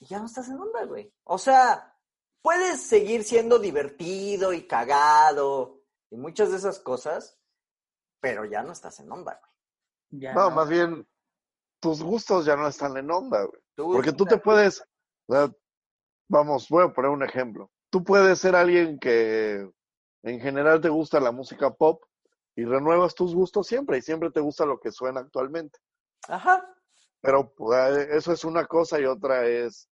Y 0.00 0.06
ya 0.06 0.18
no 0.18 0.26
estás 0.26 0.48
en 0.48 0.58
onda, 0.58 0.84
güey. 0.84 1.12
O 1.24 1.38
sea, 1.38 1.96
puedes 2.42 2.82
seguir 2.82 3.24
siendo 3.24 3.58
divertido 3.58 4.52
y 4.52 4.66
cagado 4.66 5.80
y 6.10 6.16
muchas 6.16 6.50
de 6.50 6.56
esas 6.58 6.78
cosas, 6.80 7.38
pero 8.20 8.44
ya 8.44 8.62
no 8.62 8.72
estás 8.72 8.98
en 9.00 9.10
onda, 9.12 9.38
güey. 9.40 10.22
Ya 10.22 10.32
No, 10.34 10.50
más 10.50 10.68
bien, 10.68 11.06
tus 11.80 12.02
gustos 12.02 12.44
ya 12.46 12.56
no 12.56 12.66
están 12.68 12.96
en 12.96 13.10
onda, 13.10 13.44
güey. 13.44 13.60
Tú- 13.74 13.92
Porque 13.92 14.12
tú 14.12 14.24
te 14.24 14.38
puedes, 14.38 14.80
o 15.26 15.32
sea, 15.34 15.52
vamos, 16.28 16.68
voy 16.68 16.84
a 16.84 16.92
poner 16.92 17.10
un 17.10 17.22
ejemplo. 17.22 17.70
Tú 17.90 18.04
puedes 18.04 18.38
ser 18.38 18.54
alguien 18.56 18.98
que 18.98 19.70
en 20.22 20.40
general 20.40 20.80
te 20.80 20.88
gusta 20.88 21.20
la 21.20 21.32
música 21.32 21.70
pop 21.70 22.02
y 22.54 22.64
renuevas 22.64 23.14
tus 23.14 23.34
gustos 23.34 23.66
siempre 23.66 23.98
y 23.98 24.02
siempre 24.02 24.30
te 24.30 24.40
gusta 24.40 24.66
lo 24.66 24.80
que 24.80 24.90
suena 24.90 25.20
actualmente. 25.20 25.78
Ajá. 26.28 26.68
Pero 27.20 27.52
pues, 27.54 27.96
eso 28.10 28.32
es 28.32 28.44
una 28.44 28.66
cosa 28.66 28.98
y 29.00 29.04
otra 29.04 29.46
es 29.46 29.88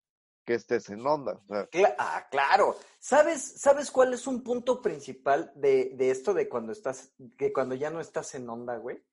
que 0.45 0.55
estés 0.55 0.89
en 0.89 1.05
onda. 1.05 1.33
O 1.33 1.45
sea, 1.53 1.69
Cla- 1.69 1.95
ah, 1.97 2.27
claro. 2.31 2.75
¿Sabes, 2.99 3.59
¿Sabes 3.61 3.91
cuál 3.91 4.13
es 4.13 4.25
un 4.27 4.43
punto 4.43 4.81
principal 4.81 5.51
de, 5.55 5.91
de 5.95 6.11
esto 6.11 6.33
de 6.33 6.49
cuando 6.49 6.71
estás, 6.71 7.13
que 7.37 7.53
cuando 7.53 7.75
ya 7.75 7.89
no 7.89 7.99
estás 7.99 8.33
en 8.35 8.49
onda, 8.49 8.77
güey? 8.77 9.03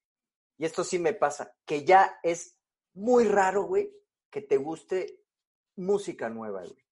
Y 0.59 0.65
esto 0.65 0.83
sí 0.85 0.99
me 0.99 1.13
pasa, 1.13 1.55
que 1.67 1.85
ya 1.85 2.19
es 2.23 2.57
muy 2.95 3.25
raro, 3.29 3.65
güey, 3.65 3.93
que 4.31 4.41
te 4.41 4.57
guste 4.57 5.23
música 5.77 6.31
nueva, 6.31 6.63
güey. 6.63 6.85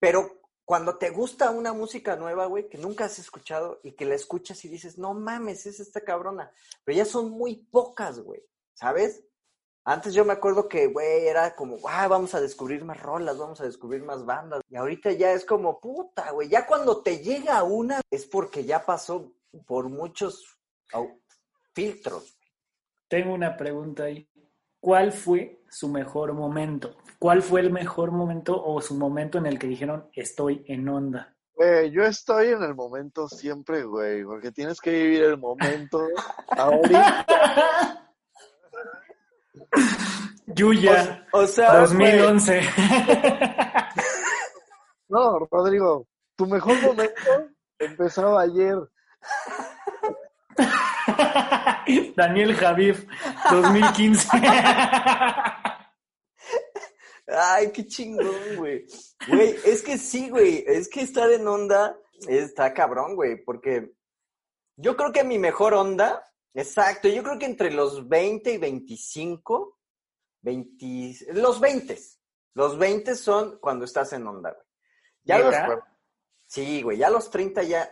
Pero 0.00 0.40
cuando 0.64 0.96
te 0.96 1.10
gusta 1.10 1.50
una 1.50 1.72
música 1.72 2.16
nueva, 2.16 2.46
güey, 2.46 2.68
que 2.68 2.78
nunca 2.78 3.04
has 3.04 3.18
escuchado 3.18 3.80
y 3.82 3.92
que 3.92 4.06
la 4.06 4.14
escuchas 4.14 4.64
y 4.64 4.68
dices, 4.68 4.98
no 4.98 5.12
mames, 5.12 5.66
es 5.66 5.80
esta 5.80 6.00
cabrona. 6.00 6.50
Pero 6.84 6.96
ya 6.96 7.04
son 7.04 7.30
muy 7.30 7.56
pocas, 7.56 8.20
güey, 8.20 8.42
¿sabes? 8.72 9.24
Antes 9.86 10.14
yo 10.14 10.24
me 10.24 10.32
acuerdo 10.32 10.66
que, 10.66 10.86
güey, 10.86 11.26
era 11.26 11.54
como, 11.54 11.76
ah, 11.86 12.08
vamos 12.08 12.34
a 12.34 12.40
descubrir 12.40 12.82
más 12.84 12.98
rolas, 12.98 13.36
vamos 13.36 13.60
a 13.60 13.64
descubrir 13.64 14.02
más 14.02 14.24
bandas. 14.24 14.62
Y 14.70 14.76
ahorita 14.76 15.12
ya 15.12 15.32
es 15.32 15.44
como, 15.44 15.78
puta, 15.78 16.30
güey, 16.30 16.48
ya 16.48 16.66
cuando 16.66 17.02
te 17.02 17.18
llega 17.18 17.62
una 17.62 18.00
es 18.10 18.24
porque 18.24 18.64
ya 18.64 18.86
pasó 18.86 19.34
por 19.66 19.90
muchos 19.90 20.58
filtros. 21.74 22.38
Tengo 23.08 23.34
una 23.34 23.56
pregunta 23.56 24.04
ahí. 24.04 24.26
¿Cuál 24.84 25.12
fue 25.12 25.62
su 25.70 25.88
mejor 25.88 26.34
momento? 26.34 26.94
¿Cuál 27.18 27.40
fue 27.40 27.62
el 27.62 27.72
mejor 27.72 28.12
momento 28.12 28.62
o 28.62 28.82
su 28.82 28.94
momento 28.94 29.38
en 29.38 29.46
el 29.46 29.58
que 29.58 29.66
dijeron 29.66 30.10
estoy 30.12 30.62
en 30.68 30.86
onda? 30.90 31.34
güey, 31.54 31.90
yo 31.90 32.02
estoy 32.02 32.48
en 32.48 32.62
el 32.62 32.74
momento 32.74 33.26
siempre, 33.26 33.84
güey, 33.84 34.24
porque 34.24 34.52
tienes 34.52 34.82
que 34.82 34.90
vivir 34.90 35.22
el 35.22 35.38
momento 35.38 36.06
ahorita. 36.48 38.12
Yuya, 40.48 41.28
O 41.32 41.46
sea, 41.46 41.80
2011. 41.80 42.60
No, 45.08 45.38
Rodrigo, 45.50 46.06
tu 46.36 46.44
mejor 46.46 46.74
momento 46.82 47.14
empezaba 47.78 48.42
ayer. 48.42 48.76
Daniel 52.16 52.54
Javif, 52.54 53.06
2015. 53.50 54.28
Ay, 57.26 57.72
qué 57.72 57.86
chingón, 57.86 58.56
güey. 58.56 58.86
Güey, 59.28 59.56
es 59.64 59.82
que 59.82 59.98
sí, 59.98 60.28
güey. 60.28 60.64
Es 60.66 60.88
que 60.88 61.00
estar 61.00 61.30
en 61.30 61.46
onda 61.46 61.98
está 62.28 62.72
cabrón, 62.74 63.14
güey. 63.14 63.42
Porque 63.42 63.92
yo 64.76 64.96
creo 64.96 65.12
que 65.12 65.24
mi 65.24 65.38
mejor 65.38 65.74
onda, 65.74 66.24
exacto, 66.52 67.08
yo 67.08 67.22
creo 67.22 67.38
que 67.38 67.46
entre 67.46 67.70
los 67.70 68.08
20 68.08 68.52
y 68.52 68.58
25, 68.58 69.78
20, 70.42 71.32
los 71.34 71.60
20. 71.60 71.98
Los 72.54 72.78
20 72.78 73.14
son 73.16 73.58
cuando 73.58 73.84
estás 73.84 74.12
en 74.12 74.26
onda, 74.26 74.52
güey. 74.52 74.64
Ya 75.24 75.38
los, 75.38 75.54
sí, 76.46 76.82
güey, 76.82 76.98
ya 76.98 77.08
los 77.08 77.30
30 77.30 77.62
ya 77.62 77.90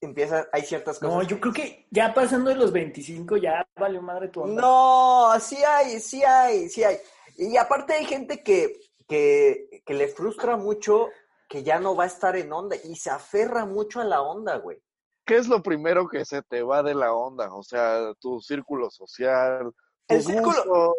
empieza, 0.00 0.48
hay 0.52 0.62
ciertas 0.62 0.98
cosas. 0.98 1.14
No, 1.14 1.22
yo 1.22 1.40
creo 1.40 1.52
que 1.52 1.86
ya 1.90 2.12
pasando 2.14 2.50
de 2.50 2.56
los 2.56 2.72
25 2.72 3.36
ya 3.36 3.66
valió 3.76 4.00
madre 4.02 4.28
tu 4.28 4.42
onda. 4.42 4.60
No, 4.62 5.32
sí 5.40 5.56
hay, 5.56 6.00
sí 6.00 6.22
hay, 6.24 6.68
sí 6.68 6.84
hay. 6.84 6.98
Y 7.36 7.56
aparte 7.56 7.94
hay 7.94 8.04
gente 8.04 8.42
que, 8.42 8.80
que, 9.06 9.82
que 9.84 9.94
le 9.94 10.08
frustra 10.08 10.56
mucho 10.56 11.08
que 11.48 11.62
ya 11.62 11.78
no 11.80 11.96
va 11.96 12.04
a 12.04 12.08
estar 12.08 12.36
en 12.36 12.52
onda 12.52 12.76
y 12.76 12.96
se 12.96 13.10
aferra 13.10 13.64
mucho 13.64 14.00
a 14.00 14.04
la 14.04 14.20
onda, 14.22 14.56
güey. 14.58 14.82
¿Qué 15.24 15.36
es 15.36 15.46
lo 15.48 15.62
primero 15.62 16.08
que 16.08 16.24
se 16.24 16.42
te 16.42 16.62
va 16.62 16.82
de 16.82 16.94
la 16.94 17.12
onda? 17.12 17.52
O 17.54 17.62
sea, 17.62 18.12
tu 18.18 18.40
círculo 18.40 18.90
social, 18.90 19.72
El 20.08 20.18
tus 20.24 20.32
círculo- 20.32 20.94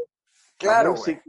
Claro, 0.57 0.89
güey. 0.91 0.99
música. 0.99 1.23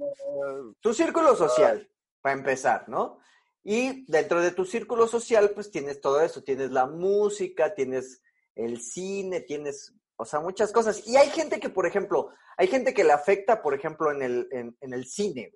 Tu 0.80 0.92
círculo 0.94 1.36
social, 1.36 1.88
para 2.20 2.34
empezar, 2.36 2.88
¿no? 2.88 3.18
Y 3.62 4.10
dentro 4.10 4.40
de 4.40 4.52
tu 4.52 4.64
círculo 4.64 5.06
social, 5.06 5.50
pues 5.50 5.70
tienes 5.70 6.00
todo 6.00 6.20
eso, 6.20 6.42
tienes 6.42 6.70
la 6.70 6.86
música, 6.86 7.74
tienes 7.74 8.22
el 8.54 8.80
cine, 8.80 9.40
tienes, 9.40 9.94
o 10.16 10.24
sea, 10.24 10.40
muchas 10.40 10.72
cosas. 10.72 11.06
Y 11.06 11.16
hay 11.16 11.28
gente 11.30 11.60
que, 11.60 11.68
por 11.68 11.86
ejemplo, 11.86 12.30
hay 12.56 12.68
gente 12.68 12.94
que 12.94 13.04
le 13.04 13.12
afecta, 13.12 13.62
por 13.62 13.74
ejemplo, 13.74 14.10
en 14.12 14.22
el, 14.22 14.48
en, 14.50 14.76
en 14.80 14.92
el 14.94 15.06
cine, 15.06 15.52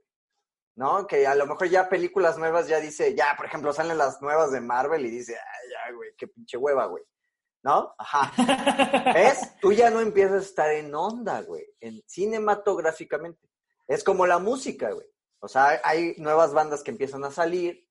¿no? 0.76 1.06
Que 1.06 1.26
a 1.26 1.34
lo 1.34 1.46
mejor 1.46 1.68
ya 1.68 1.88
películas 1.88 2.36
nuevas 2.38 2.68
ya 2.68 2.78
dice, 2.78 3.14
ya, 3.14 3.34
por 3.36 3.46
ejemplo, 3.46 3.72
salen 3.72 3.98
las 3.98 4.20
nuevas 4.20 4.52
de 4.52 4.60
Marvel 4.60 5.06
y 5.06 5.10
dice, 5.10 5.34
ay, 5.34 5.70
ya, 5.70 5.96
güey, 5.96 6.10
qué 6.16 6.28
pinche 6.28 6.58
hueva, 6.58 6.86
güey. 6.86 7.04
¿No? 7.62 7.94
Ajá. 7.96 8.30
¿Ves? 9.14 9.52
Tú 9.60 9.72
ya 9.72 9.88
no 9.88 10.00
empiezas 10.00 10.42
a 10.42 10.46
estar 10.46 10.70
en 10.70 10.94
onda, 10.94 11.40
güey, 11.40 11.64
en 11.80 12.02
cinematográficamente. 12.06 13.48
Es 13.86 14.04
como 14.04 14.26
la 14.26 14.38
música, 14.38 14.90
güey. 14.90 15.06
O 15.40 15.48
sea, 15.48 15.80
hay 15.82 16.14
nuevas 16.18 16.52
bandas 16.52 16.82
que 16.82 16.90
empiezan 16.90 17.24
a 17.24 17.30
salir 17.30 17.86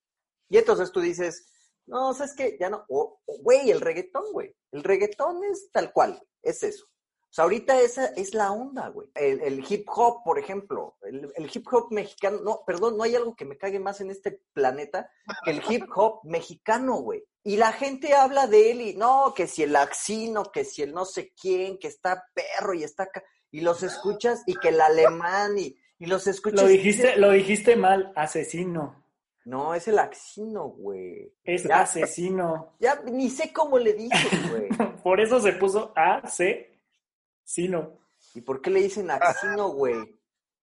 y 0.53 0.59
entonces 0.59 0.91
tú 0.91 1.01
dices, 1.01 1.47
no, 1.87 2.13
¿sabes 2.13 2.35
qué? 2.35 2.57
Ya 2.59 2.69
no. 2.69 2.85
O, 2.87 3.19
güey, 3.25 3.71
el 3.71 3.81
reggaetón, 3.81 4.31
güey. 4.31 4.55
El 4.71 4.83
reggaetón 4.83 5.43
es 5.45 5.71
tal 5.71 5.91
cual, 5.91 6.21
es 6.43 6.61
eso. 6.61 6.85
O 6.85 7.33
sea, 7.33 7.45
ahorita 7.45 7.81
esa 7.81 8.05
es 8.05 8.35
la 8.35 8.51
onda, 8.51 8.89
güey. 8.89 9.09
El, 9.15 9.41
el 9.41 9.65
hip 9.67 9.87
hop, 9.89 10.23
por 10.23 10.37
ejemplo, 10.37 10.95
el, 11.01 11.33
el 11.35 11.49
hip 11.51 11.65
hop 11.71 11.91
mexicano, 11.91 12.41
no, 12.43 12.61
perdón, 12.67 12.97
no 12.97 13.03
hay 13.03 13.15
algo 13.15 13.35
que 13.35 13.45
me 13.45 13.57
cague 13.57 13.79
más 13.79 13.99
en 13.99 14.11
este 14.11 14.43
planeta 14.53 15.09
que 15.43 15.49
el 15.49 15.63
hip 15.67 15.85
hop 15.95 16.19
mexicano, 16.23 16.97
güey. 16.97 17.23
Y 17.43 17.57
la 17.57 17.71
gente 17.71 18.13
habla 18.13 18.45
de 18.45 18.69
él 18.69 18.81
y 18.81 18.93
no, 18.93 19.33
que 19.35 19.47
si 19.47 19.63
el 19.63 19.75
axino, 19.75 20.43
que 20.51 20.65
si 20.65 20.83
el 20.83 20.93
no 20.93 21.05
sé 21.05 21.33
quién, 21.33 21.79
que 21.79 21.87
está 21.87 22.27
perro 22.35 22.75
y 22.75 22.83
está 22.83 23.03
acá, 23.03 23.23
y 23.49 23.61
los 23.61 23.81
escuchas, 23.81 24.43
y 24.45 24.53
que 24.53 24.69
el 24.69 24.79
alemán, 24.79 25.57
y, 25.57 25.75
y 25.97 26.05
los 26.05 26.27
escuchas. 26.27 26.61
Lo 26.61 26.67
dijiste, 26.67 27.17
lo 27.17 27.31
dijiste 27.31 27.75
mal, 27.75 28.13
asesino. 28.15 29.02
No, 29.45 29.73
es 29.75 29.87
el 29.87 29.99
axino, 29.99 30.69
güey. 30.69 31.33
Es 31.43 31.63
Ya. 31.63 31.81
asesino. 31.81 32.75
Ya 32.79 32.95
ni 33.05 33.29
sé 33.29 33.51
cómo 33.51 33.77
le 33.77 33.93
dicen, 33.93 34.11
güey. 34.51 34.69
Por 35.03 35.19
eso 35.19 35.39
se 35.41 35.53
puso 35.53 35.91
asesino. 35.95 37.99
¿Y 38.35 38.41
por 38.41 38.61
qué 38.61 38.69
le 38.69 38.81
dicen 38.81 39.11
axino, 39.11 39.69
güey? 39.69 39.95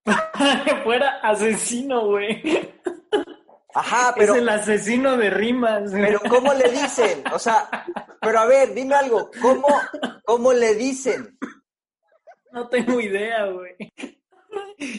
Fuera 0.84 1.18
asesino, 1.22 2.06
güey. 2.06 2.42
Ajá, 3.74 4.14
pero, 4.16 4.34
es 4.34 4.40
el 4.40 4.48
asesino 4.48 5.16
de 5.16 5.30
rimas. 5.30 5.90
pero 5.92 6.20
¿cómo 6.28 6.52
le 6.54 6.68
dicen? 6.70 7.22
O 7.32 7.38
sea, 7.38 7.68
pero 8.20 8.40
a 8.40 8.46
ver, 8.46 8.74
dime 8.74 8.94
algo. 8.96 9.30
¿Cómo, 9.40 9.68
cómo 10.24 10.52
le 10.52 10.74
dicen? 10.74 11.38
No 12.50 12.68
tengo 12.68 13.00
idea, 13.00 13.46
güey. 13.46 13.76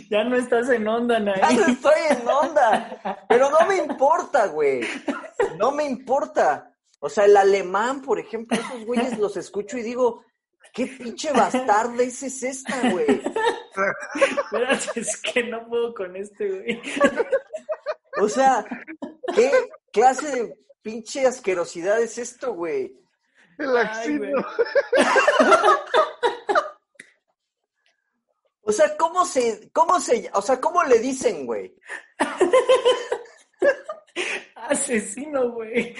Ya 0.10 0.24
no 0.24 0.36
estás 0.36 0.70
en 0.70 0.88
onda, 0.88 1.16
Ya 1.20 1.26
no 1.26 1.62
Nay. 1.62 1.74
estoy 1.74 2.00
en 2.10 2.28
onda. 2.28 3.26
Pero 3.28 3.50
no 3.50 3.66
me 3.68 3.78
importa, 3.78 4.48
güey. 4.48 4.82
No 5.58 5.72
me 5.72 5.86
importa. 5.86 6.74
O 7.00 7.10
sea, 7.10 7.26
el 7.26 7.36
alemán, 7.36 8.02
por 8.02 8.20
ejemplo, 8.20 8.58
esos 8.60 8.86
güeyes 8.86 9.18
los 9.18 9.36
escucho 9.38 9.78
y 9.78 9.82
digo, 9.82 10.24
¿qué 10.74 10.86
pinche 10.86 11.32
bastardes 11.32 12.22
es 12.22 12.44
esta, 12.44 12.90
güey? 12.92 13.22
Espérate, 14.44 15.00
es 15.00 15.18
que 15.22 15.44
no 15.46 15.68
puedo 15.68 15.94
con 15.96 16.16
este, 16.16 16.48
güey. 16.48 16.82
O 18.22 18.30
sea, 18.30 18.66
¿qué 19.34 19.52
clase 19.92 20.28
de 20.28 20.58
pinche 20.84 21.26
asquerosidad 21.26 22.00
es 22.02 22.18
esto, 22.20 22.54
güey? 22.54 22.96
El 23.58 23.78
axino. 23.78 24.46
O 28.64 28.72
sea, 28.72 28.96
¿cómo 28.96 29.26
se, 29.26 29.70
cómo 29.72 30.00
se, 30.00 30.30
o 30.34 30.42
sea, 30.42 30.62
cómo 30.62 30.84
le 30.84 31.00
dicen, 31.00 31.46
güey? 31.46 31.76
Asesino, 34.56 35.52
güey. 35.52 35.96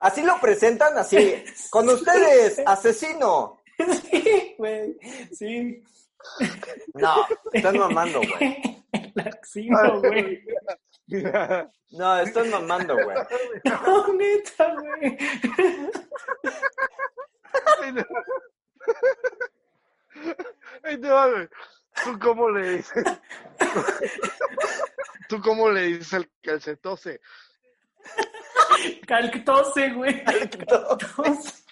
Así 0.00 0.22
lo 0.22 0.38
presentan, 0.40 0.98
así. 0.98 1.44
Con 1.70 1.88
ustedes, 1.88 2.60
asesino. 2.66 3.58
Sí, 4.02 4.54
güey. 4.58 4.96
Sí. 5.32 5.82
No, 6.94 7.26
están 7.52 7.78
mamando, 7.78 8.20
güey. 8.20 8.84
El 8.92 9.28
asesino, 9.28 10.00
güey. 10.00 10.44
No, 11.90 12.20
están 12.20 12.50
mamando, 12.50 12.94
güey. 12.94 13.16
No, 13.64 14.12
neta, 14.14 14.74
güey. 14.74 15.18
te 21.00 21.08
va, 21.08 21.28
güey. 21.28 21.48
¿Tú 22.04 22.18
cómo 22.18 22.50
le 22.50 22.76
dices? 22.76 23.04
¿Tú 25.28 25.40
cómo 25.40 25.70
le 25.70 25.82
dices 25.82 26.14
al 26.14 26.30
calcetose? 26.42 27.20
Calctose, 29.06 29.90
güey. 29.92 30.24
Calctose. 30.24 31.64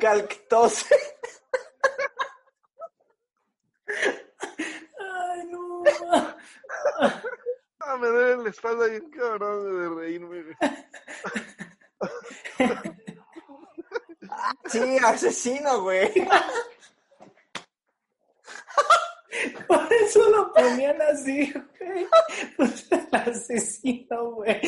Calctose. 0.00 0.96
Ay, 5.00 5.46
no. 5.50 5.82
Ah, 7.80 7.96
me 7.96 8.08
duele 8.08 8.44
la 8.44 8.50
espalda 8.50 8.86
bien 8.86 9.10
cabrón 9.10 9.64
de 9.64 9.88
reírme. 10.00 10.42
güey. 10.42 10.56
Sí, 14.66 14.98
asesino, 15.04 15.82
güey. 15.82 16.12
Por 19.66 19.92
eso 19.92 20.28
lo 20.30 20.52
ponían 20.52 21.00
así, 21.02 21.52
güey. 21.52 22.06
Pues 22.56 22.90
el 22.90 23.08
asesino, 23.12 24.30
güey. 24.32 24.60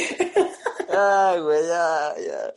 Ay, 0.89 1.41
güey, 1.41 1.67
ya, 1.67 2.15
ya. 2.19 2.55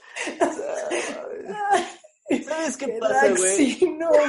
¿Sabes 2.45 2.77
qué 2.77 2.85
El 2.85 2.99
pasa, 2.99 3.29
güey? 3.29 3.53
asesino, 3.53 4.09
güey. 4.09 4.21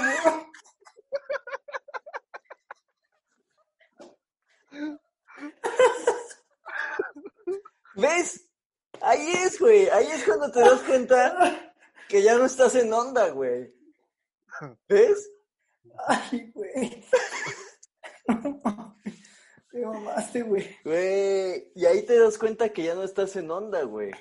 ¿Ves? 7.97 8.49
Ahí 9.01 9.33
es, 9.45 9.59
güey. 9.59 9.89
Ahí 9.89 10.07
es 10.07 10.25
cuando 10.25 10.51
te 10.51 10.61
das 10.61 10.81
cuenta 10.83 11.73
que 12.09 12.23
ya 12.23 12.37
no 12.37 12.47
estás 12.47 12.75
en 12.75 12.93
onda, 12.93 13.29
güey. 13.31 13.73
¿Ves? 14.89 15.31
Ay, 16.07 16.51
güey. 16.55 17.05
Te 19.71 19.85
mamaste, 19.85 20.43
güey. 20.43 20.77
Güey. 20.85 21.73
Y 21.75 21.85
ahí 21.87 22.05
te 22.07 22.19
das 22.19 22.39
cuenta 22.39 22.73
que 22.73 22.85
ya 22.85 22.95
no 22.95 23.03
estás 23.03 23.35
en 23.37 23.51
onda, 23.51 23.83
güey. 23.83 24.13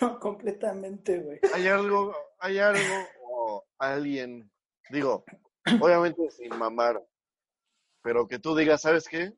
No, 0.00 0.20
completamente, 0.20 1.18
güey. 1.18 1.40
Hay 1.52 1.66
algo, 1.66 2.14
hay 2.38 2.58
algo 2.58 2.80
o 3.24 3.64
alguien, 3.78 4.48
digo, 4.90 5.24
obviamente 5.80 6.30
sin 6.30 6.56
mamar, 6.56 7.04
pero 8.00 8.28
que 8.28 8.38
tú 8.38 8.54
digas, 8.54 8.82
¿sabes 8.82 9.08
qué? 9.08 9.32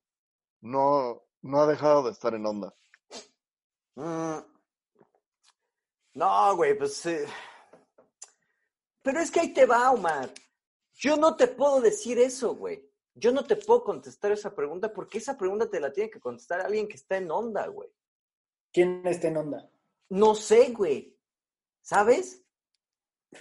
No, 0.60 1.22
no 1.40 1.62
ha 1.62 1.66
dejado 1.66 2.02
de 2.02 2.10
estar 2.12 2.34
en 2.34 2.44
onda. 2.44 2.74
Mm. 3.94 4.38
No, 6.14 6.56
güey, 6.56 6.76
pues. 6.76 7.06
eh, 7.06 7.26
Pero 9.02 9.20
es 9.20 9.30
que 9.30 9.40
ahí 9.40 9.54
te 9.54 9.64
va, 9.64 9.90
Omar. 9.90 10.30
Yo 10.94 11.16
no 11.16 11.36
te 11.36 11.48
puedo 11.48 11.80
decir 11.80 12.18
eso, 12.18 12.54
güey. 12.54 12.88
Yo 13.14 13.32
no 13.32 13.44
te 13.44 13.56
puedo 13.56 13.84
contestar 13.84 14.32
esa 14.32 14.54
pregunta 14.54 14.92
porque 14.92 15.18
esa 15.18 15.36
pregunta 15.36 15.68
te 15.68 15.80
la 15.80 15.92
tiene 15.92 16.10
que 16.10 16.20
contestar 16.20 16.60
alguien 16.60 16.88
que 16.88 16.96
está 16.96 17.16
en 17.16 17.30
onda, 17.30 17.66
güey. 17.66 17.90
¿Quién 18.72 19.02
está 19.06 19.28
en 19.28 19.36
onda? 19.36 19.70
No 20.08 20.34
sé, 20.34 20.70
güey. 20.70 21.18
¿Sabes? 21.82 22.42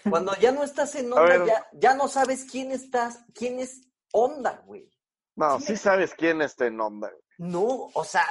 Cuando 0.09 0.35
ya 0.37 0.51
no 0.51 0.63
estás 0.63 0.95
en 0.95 1.11
onda, 1.13 1.45
ya, 1.45 1.69
ya 1.73 1.93
no 1.95 2.07
sabes 2.07 2.45
quién 2.45 2.71
estás, 2.71 3.23
quién 3.33 3.59
es 3.59 3.81
onda, 4.11 4.61
güey. 4.65 4.89
No, 5.35 5.59
sí 5.59 5.77
sabes 5.77 6.13
quién 6.13 6.41
está 6.41 6.65
en 6.67 6.79
onda. 6.81 7.09
güey. 7.09 7.21
No, 7.37 7.89
o 7.93 8.03
sea, 8.03 8.25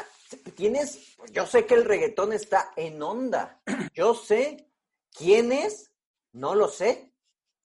tienes, 0.54 1.16
yo 1.32 1.46
sé 1.46 1.66
que 1.66 1.74
el 1.74 1.84
reggaetón 1.84 2.32
está 2.32 2.72
en 2.76 3.02
onda. 3.02 3.60
Yo 3.94 4.14
sé. 4.14 4.70
¿Quién 5.10 5.50
es? 5.50 5.90
No 6.32 6.54
lo 6.54 6.68
sé. 6.68 7.09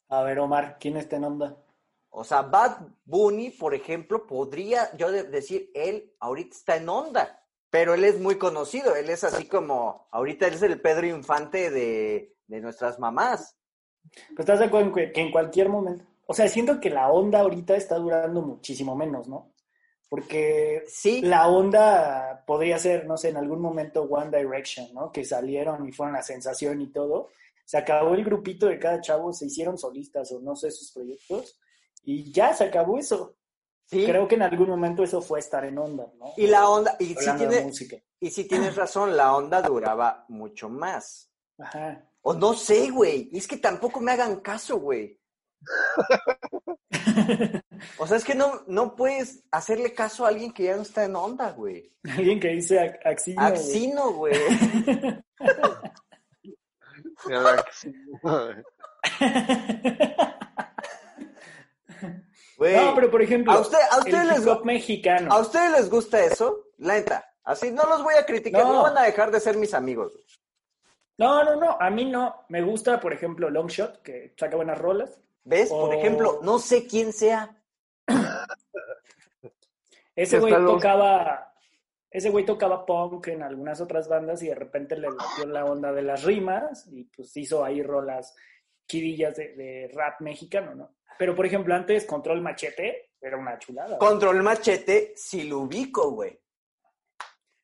A 0.09 0.23
ver, 0.23 0.39
Omar, 0.39 0.77
¿quién 0.79 0.97
está 0.97 1.15
en 1.17 1.25
onda? 1.25 1.57
O 2.09 2.23
sea, 2.23 2.43
Bad 2.43 2.77
Bunny, 3.05 3.49
por 3.51 3.73
ejemplo, 3.73 4.25
podría 4.25 4.95
yo 4.97 5.11
de- 5.11 5.23
decir, 5.23 5.71
él 5.73 6.13
ahorita 6.19 6.55
está 6.55 6.75
en 6.77 6.87
onda, 6.87 7.43
pero 7.69 7.93
él 7.93 8.03
es 8.05 8.19
muy 8.19 8.37
conocido, 8.37 8.95
él 8.95 9.09
es 9.09 9.23
así 9.23 9.47
como, 9.47 10.07
ahorita 10.11 10.47
él 10.47 10.53
es 10.53 10.61
el 10.61 10.79
Pedro 10.79 11.07
Infante 11.07 11.69
de, 11.71 12.35
de 12.47 12.61
nuestras 12.61 12.99
mamás. 12.99 13.57
Pues 14.29 14.39
estás 14.39 14.59
de 14.59 14.65
acuerdo 14.65 14.87
en 14.87 14.93
que, 14.93 15.11
que 15.11 15.21
en 15.21 15.31
cualquier 15.31 15.67
momento. 15.69 16.05
O 16.27 16.33
sea, 16.33 16.47
siento 16.47 16.79
que 16.79 16.89
la 16.89 17.11
onda 17.11 17.39
ahorita 17.41 17.75
está 17.75 17.95
durando 17.97 18.41
muchísimo 18.41 18.95
menos, 18.95 19.27
¿no? 19.27 19.51
Porque 20.07 20.83
Sí, 20.87 21.21
la 21.21 21.47
onda 21.47 22.43
podría 22.45 22.77
ser, 22.77 23.05
no 23.05 23.17
sé, 23.17 23.29
en 23.29 23.37
algún 23.37 23.59
momento 23.59 24.03
One 24.03 24.35
Direction, 24.37 24.93
¿no? 24.93 25.11
Que 25.11 25.25
salieron 25.25 25.85
y 25.87 25.91
fueron 25.91 26.13
la 26.13 26.21
sensación 26.21 26.79
y 26.81 26.87
todo. 26.91 27.31
Se 27.65 27.77
acabó 27.77 28.13
el 28.13 28.23
grupito 28.23 28.67
de 28.67 28.79
cada 28.79 29.01
chavo, 29.01 29.33
se 29.33 29.47
hicieron 29.47 29.77
solistas 29.77 30.31
o 30.31 30.39
no 30.39 30.55
sé 30.55 30.71
sus 30.71 30.91
proyectos 30.91 31.59
y 32.03 32.31
ya 32.31 32.53
se 32.53 32.65
acabó 32.65 32.97
eso. 32.97 33.35
sí. 33.85 34.05
Creo 34.05 34.27
que 34.27 34.35
en 34.35 34.43
algún 34.43 34.69
momento 34.69 35.03
eso 35.03 35.21
fue 35.21 35.39
estar 35.39 35.65
en 35.65 35.77
onda, 35.77 36.07
¿no? 36.17 36.33
Y 36.37 36.47
la 36.47 36.69
onda, 36.69 36.95
y 36.99 37.15
de 37.15 37.33
tiene, 37.37 37.73
y 38.19 38.43
tienes 38.45 38.75
razón, 38.75 39.17
la 39.17 39.35
onda 39.35 39.61
duraba 39.61 40.25
mucho 40.29 40.69
más. 40.69 41.31
Ajá. 41.57 42.07
O 42.21 42.33
no 42.33 42.53
sé, 42.53 42.89
güey, 42.89 43.29
es 43.33 43.47
que 43.47 43.57
tampoco 43.57 43.99
me 43.99 44.11
hagan 44.11 44.39
caso, 44.41 44.79
güey. 44.79 45.19
O 47.97 48.07
sea, 48.07 48.17
es 48.17 48.23
que 48.23 48.35
no, 48.35 48.61
no 48.67 48.95
puedes 48.95 49.43
hacerle 49.51 49.93
caso 49.93 50.25
a 50.25 50.29
alguien 50.29 50.51
que 50.51 50.63
ya 50.63 50.75
no 50.75 50.81
está 50.81 51.05
en 51.05 51.15
onda, 51.15 51.51
güey. 51.51 51.93
Alguien 52.03 52.39
que 52.39 52.49
dice 52.49 52.99
Axino. 53.03 53.41
güey. 53.41 53.53
Axino, 53.53 54.13
güey. 54.13 54.33
Que 57.65 57.71
sí. 57.73 57.93
No, 62.57 62.95
pero 62.95 63.11
por 63.11 63.21
ejemplo, 63.21 63.51
¿A, 63.51 63.59
usted, 63.59 63.77
a, 63.91 63.97
ustedes 63.99 64.37
el 64.37 64.45
les, 64.45 64.63
mexicano. 64.63 65.31
¿A 65.31 65.39
ustedes 65.39 65.71
les 65.71 65.89
gusta 65.89 66.23
eso? 66.23 66.67
La 66.77 66.93
neta. 66.93 67.25
Así 67.43 67.71
no 67.71 67.83
los 67.83 68.01
voy 68.03 68.15
a 68.15 68.25
criticar, 68.25 68.63
no, 68.63 68.73
No. 68.73 68.83
van 68.83 68.97
a 68.97 69.03
dejar 69.03 69.29
de 69.31 69.39
ser 69.39 69.57
mis 69.57 69.73
amigos. 69.73 70.13
No, 71.17 71.43
no, 71.43 71.55
no, 71.55 71.77
a 71.79 71.89
mí 71.89 72.05
no. 72.05 72.45
Me 72.49 72.61
gusta, 72.61 72.99
por 72.99 73.13
ejemplo, 73.13 73.49
Longshot, 73.49 74.01
que 74.01 74.33
saca 74.37 74.55
buenas 74.55 74.77
rolas. 74.77 75.19
¿Ves? 75.43 75.69
Por 75.69 75.93
ejemplo, 75.93 76.39
no 76.41 76.59
sé 76.59 76.87
quién 76.87 77.13
sea. 77.13 77.55
Ese 80.15 80.39
güey 80.39 80.53
tocaba, 80.53 81.53
ese 82.15 82.29
güey 82.29 82.45
tocaba 82.45 82.85
punk 82.85 83.27
en 83.27 83.43
algunas 83.43 83.81
otras 83.81 84.07
bandas 84.07 84.41
y 84.41 84.47
de 84.47 84.55
repente 84.55 84.95
le 84.95 85.09
metió 85.09 85.45
la 85.47 85.65
onda 85.65 85.91
de 85.91 86.01
las 86.01 86.23
rimas 86.23 86.87
y 86.87 87.03
pues 87.03 87.35
hizo 87.35 87.65
ahí 87.65 87.83
rolas 87.83 88.33
chidillas 88.87 89.35
de, 89.35 89.53
de 89.55 89.91
rap 89.93 90.21
mexicano, 90.21 90.73
¿no? 90.75 90.95
Pero 91.19 91.35
por 91.35 91.45
ejemplo, 91.45 91.75
antes 91.75 92.05
Control 92.05 92.41
Machete 92.41 93.11
era 93.19 93.35
una 93.35 93.59
chulada. 93.59 93.97
güey. 93.97 93.99
Control 93.99 94.43
Machete, 94.43 95.11
si 95.17 95.43
lo 95.43 95.59
ubico, 95.59 96.11
güey. 96.11 96.39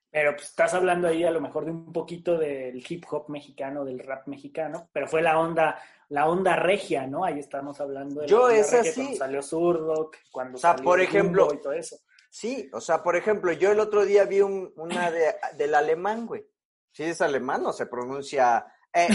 Pero 0.10 0.34
pues 0.34 0.50
estás 0.50 0.74
hablando 0.74 1.08
ahí 1.08 1.24
a 1.24 1.32
lo 1.32 1.40
mejor 1.40 1.64
de 1.64 1.72
un 1.72 1.94
poquito 1.94 2.38
del 2.38 2.84
hip 2.90 3.06
hop 3.10 3.30
mexicano, 3.30 3.86
del 3.86 4.00
rap 4.00 4.28
mexicano, 4.28 4.90
pero 4.92 5.08
fue 5.08 5.22
la 5.22 5.40
onda, 5.40 5.82
la 6.10 6.28
onda 6.28 6.58
regia, 6.58 7.08
¿no? 7.08 7.24
Ahí 7.24 7.40
estamos 7.40 7.80
hablando 7.80 8.20
de 8.20 8.28
Yo 8.28 8.40
la 8.40 8.44
onda 8.48 8.58
esa 8.60 8.78
regia 8.80 8.92
sí. 8.92 9.02
cuando 9.02 9.18
salió 9.18 9.42
Zurdo, 9.42 10.12
cuando 10.30 10.58
O 10.58 10.60
sea, 10.60 10.72
salió 10.72 10.84
por 10.84 11.00
ejemplo, 11.00 11.48
y 11.54 11.62
todo 11.62 11.72
eso. 11.72 11.98
Sí, 12.34 12.70
o 12.72 12.80
sea, 12.80 13.04
por 13.04 13.18
ejemplo, 13.18 13.52
yo 13.52 13.72
el 13.72 13.80
otro 13.82 14.06
día 14.06 14.24
vi 14.24 14.40
un- 14.42 14.72
una 14.78 15.12
de, 15.12 15.36
del 15.58 15.76
alemán, 15.76 16.26
güey. 16.26 16.46
¿Sí 16.94 17.04
es 17.04 17.22
alemán 17.22 17.66
o 17.66 17.74
se 17.74 17.86
pronuncia 17.88 18.66
eh, 18.94 19.08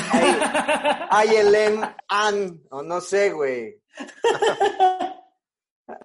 ILM 1.26 1.82
an 2.08 2.62
o 2.70 2.82
no 2.82 3.00
sé, 3.00 3.30
güey? 3.32 3.82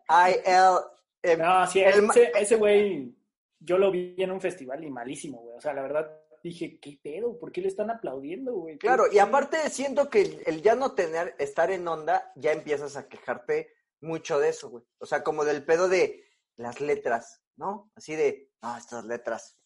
IL 0.09 0.77
eh, 1.23 1.37
No, 1.37 1.67
sí, 1.67 1.81
ese, 1.81 2.55
güey, 2.55 3.13
yo 3.59 3.77
lo 3.77 3.91
vi 3.91 4.15
en 4.17 4.31
un 4.31 4.41
festival 4.41 4.83
y 4.83 4.89
malísimo, 4.89 5.39
güey. 5.41 5.57
O 5.57 5.61
sea, 5.61 5.73
la 5.73 5.81
verdad 5.81 6.09
dije, 6.43 6.79
¿qué 6.79 6.97
pedo? 7.03 7.37
¿Por 7.39 7.51
qué 7.51 7.61
le 7.61 7.67
están 7.67 7.91
aplaudiendo, 7.91 8.53
güey? 8.53 8.77
¿Qué- 8.77 8.87
Claro, 8.87 9.03
y 9.11 9.19
aparte 9.19 9.69
siento 9.69 10.09
que 10.09 10.21
el, 10.21 10.43
el 10.45 10.61
ya 10.61 10.75
no 10.75 10.93
tener, 10.93 11.35
estar 11.39 11.71
en 11.71 11.87
onda, 11.87 12.31
ya 12.35 12.51
empiezas 12.51 12.95
a 12.97 13.07
quejarte 13.07 13.73
mucho 13.99 14.39
de 14.39 14.49
eso, 14.49 14.69
güey. 14.69 14.83
O 14.99 15.05
sea, 15.05 15.23
como 15.23 15.45
del 15.45 15.63
pedo 15.63 15.87
de 15.87 16.23
las 16.61 16.79
letras, 16.81 17.41
¿no? 17.57 17.91
Así 17.95 18.15
de, 18.15 18.49
no, 18.61 18.77
estas 18.77 19.05
letras, 19.05 19.57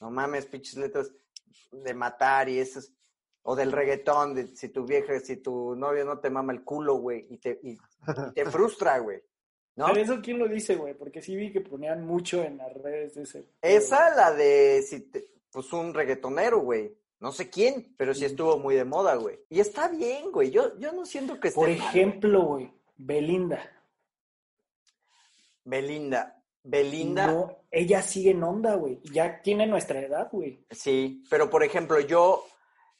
no 0.00 0.10
mames, 0.10 0.46
pinches 0.46 0.76
letras 0.76 1.10
de 1.72 1.94
matar 1.94 2.48
y 2.48 2.58
esas, 2.58 2.92
o 3.42 3.56
del 3.56 3.72
reggaetón, 3.72 4.34
de 4.34 4.46
si 4.56 4.68
tu 4.68 4.84
vieja, 4.84 5.18
si 5.20 5.36
tu 5.38 5.74
novio 5.76 6.04
no 6.04 6.18
te 6.18 6.30
mama 6.30 6.52
el 6.52 6.62
culo, 6.64 6.96
güey, 6.96 7.26
y 7.30 7.38
te, 7.38 7.58
y, 7.62 7.70
y 7.72 8.32
te 8.34 8.44
frustra, 8.50 8.98
güey, 8.98 9.22
¿no? 9.76 9.86
Pero 9.86 10.00
eso, 10.00 10.20
¿quién 10.22 10.38
lo 10.38 10.48
dice, 10.48 10.76
güey? 10.76 10.94
Porque 10.94 11.22
sí 11.22 11.36
vi 11.36 11.52
que 11.52 11.60
ponían 11.60 12.04
mucho 12.06 12.42
en 12.42 12.58
las 12.58 12.72
redes 12.74 13.14
de 13.14 13.22
ese. 13.22 13.48
Esa, 13.62 14.14
la 14.14 14.32
de, 14.32 14.82
si 14.82 15.00
te- 15.00 15.32
pues 15.50 15.72
un 15.72 15.92
reggaetonero, 15.94 16.60
güey. 16.60 16.96
No 17.18 17.32
sé 17.32 17.50
quién, 17.50 17.94
pero 17.98 18.14
sí 18.14 18.24
estuvo 18.24 18.56
muy 18.58 18.74
de 18.76 18.84
moda, 18.86 19.14
güey. 19.16 19.38
Y 19.50 19.60
está 19.60 19.88
bien, 19.88 20.30
güey. 20.32 20.50
Yo, 20.50 20.78
yo 20.78 20.90
no 20.92 21.04
siento 21.04 21.38
que 21.38 21.48
esté 21.48 21.60
Por 21.60 21.68
ejemplo, 21.68 22.42
güey, 22.46 22.72
Belinda. 22.96 23.60
Belinda. 25.64 26.39
Belinda, 26.62 27.26
No, 27.28 27.56
ella 27.70 28.02
sigue 28.02 28.30
en 28.30 28.42
onda, 28.42 28.74
güey. 28.74 29.00
Ya 29.12 29.40
tiene 29.42 29.66
nuestra 29.66 30.00
edad, 30.00 30.28
güey. 30.30 30.64
sí. 30.70 31.24
Pero, 31.30 31.48
por 31.50 31.64
ejemplo, 31.64 32.00
yo... 32.00 32.44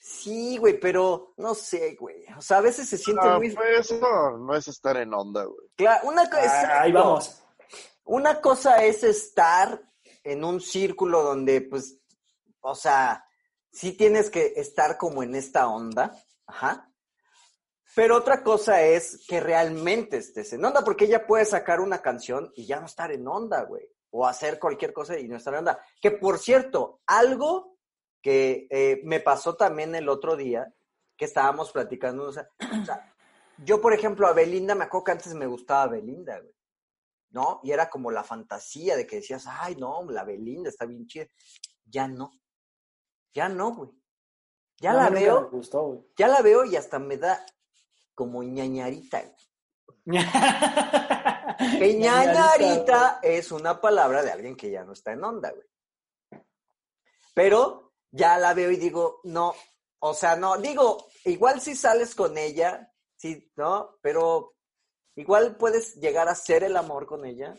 Sí, 0.02 0.56
güey, 0.56 0.80
pero 0.80 1.34
no 1.36 1.54
sé, 1.54 1.94
güey. 2.00 2.24
O 2.38 2.40
sea, 2.40 2.56
a 2.56 2.62
veces 2.62 2.88
se 2.88 2.96
siente 2.96 3.22
No, 3.26 3.36
muy... 3.36 3.50
pues 3.50 3.80
eso 3.90 4.38
no 4.38 4.56
es 4.56 4.66
estar 4.66 4.96
en 4.96 5.12
onda, 5.12 5.44
güey. 5.44 5.68
Claro, 5.76 6.08
una 6.08 6.30
cosa... 6.30 6.78
Ah, 6.78 6.82
ahí 6.82 6.92
vamos. 6.92 7.42
Una 8.04 8.40
cosa 8.40 8.82
es 8.82 9.04
estar 9.04 9.82
en 10.24 10.42
un 10.42 10.60
círculo 10.62 11.22
donde, 11.22 11.60
pues, 11.60 11.98
o 12.60 12.74
sea, 12.74 13.24
sí 13.70 13.92
tienes 13.92 14.30
que 14.30 14.54
estar 14.56 14.96
como 14.96 15.22
en 15.22 15.34
esta 15.34 15.68
onda, 15.68 16.16
ajá. 16.46 16.89
Pero 17.94 18.16
otra 18.16 18.42
cosa 18.42 18.82
es 18.82 19.24
que 19.26 19.40
realmente 19.40 20.18
estés 20.18 20.52
en 20.52 20.64
onda, 20.64 20.84
porque 20.84 21.06
ella 21.06 21.26
puede 21.26 21.44
sacar 21.44 21.80
una 21.80 22.00
canción 22.00 22.52
y 22.54 22.66
ya 22.66 22.78
no 22.78 22.86
estar 22.86 23.10
en 23.10 23.26
onda, 23.26 23.62
güey. 23.64 23.88
O 24.10 24.26
hacer 24.26 24.58
cualquier 24.58 24.92
cosa 24.92 25.18
y 25.18 25.28
no 25.28 25.36
estar 25.36 25.54
en 25.54 25.60
onda. 25.60 25.80
Que 26.00 26.12
por 26.12 26.38
cierto, 26.38 27.00
algo 27.06 27.78
que 28.22 28.66
eh, 28.70 29.00
me 29.04 29.20
pasó 29.20 29.56
también 29.56 29.94
el 29.94 30.08
otro 30.08 30.36
día, 30.36 30.72
que 31.16 31.24
estábamos 31.24 31.72
platicando, 31.72 32.24
o 32.24 32.32
sea, 32.32 32.48
o 32.80 32.84
sea, 32.84 33.12
yo 33.64 33.80
por 33.80 33.92
ejemplo 33.92 34.26
a 34.26 34.32
Belinda, 34.32 34.74
me 34.74 34.84
acuerdo 34.84 35.04
que 35.04 35.12
antes 35.12 35.34
me 35.34 35.46
gustaba 35.46 35.88
Belinda, 35.88 36.38
güey. 36.38 36.54
¿No? 37.32 37.60
Y 37.62 37.70
era 37.70 37.88
como 37.88 38.10
la 38.10 38.24
fantasía 38.24 38.96
de 38.96 39.06
que 39.06 39.16
decías, 39.16 39.44
ay, 39.46 39.76
no, 39.76 40.02
la 40.10 40.24
Belinda 40.24 40.68
está 40.68 40.84
bien 40.84 41.06
chida. 41.06 41.26
Ya 41.84 42.08
no. 42.08 42.32
Ya 43.32 43.48
no, 43.48 43.72
güey. 43.72 43.90
Ya 44.80 44.92
No, 44.92 44.98
la 44.98 45.10
veo, 45.10 45.50
gustó, 45.50 46.06
ya 46.16 46.26
la 46.26 46.40
veo 46.40 46.64
y 46.64 46.74
hasta 46.74 46.98
me 46.98 47.18
da 47.18 47.44
como 48.20 48.42
ñañarita. 48.42 49.22
güey. 50.04 50.18
Que 51.78 51.94
ñañarita 51.94 53.20
es 53.22 53.50
una 53.50 53.80
palabra 53.80 54.22
de 54.22 54.30
alguien 54.30 54.56
que 54.56 54.70
ya 54.70 54.84
no 54.84 54.92
está 54.92 55.12
en 55.12 55.24
onda, 55.24 55.50
güey. 55.50 55.66
Pero 57.32 57.94
ya 58.10 58.36
la 58.36 58.52
veo 58.52 58.70
y 58.70 58.76
digo, 58.76 59.20
no, 59.24 59.54
o 60.00 60.12
sea, 60.12 60.36
no, 60.36 60.58
digo, 60.58 61.06
igual 61.24 61.62
si 61.62 61.74
sales 61.74 62.14
con 62.14 62.36
ella, 62.36 62.92
sí, 63.16 63.50
¿no? 63.56 63.96
Pero 64.02 64.54
igual 65.16 65.56
puedes 65.56 65.96
llegar 65.96 66.28
a 66.28 66.32
hacer 66.32 66.62
el 66.62 66.76
amor 66.76 67.06
con 67.06 67.24
ella, 67.24 67.54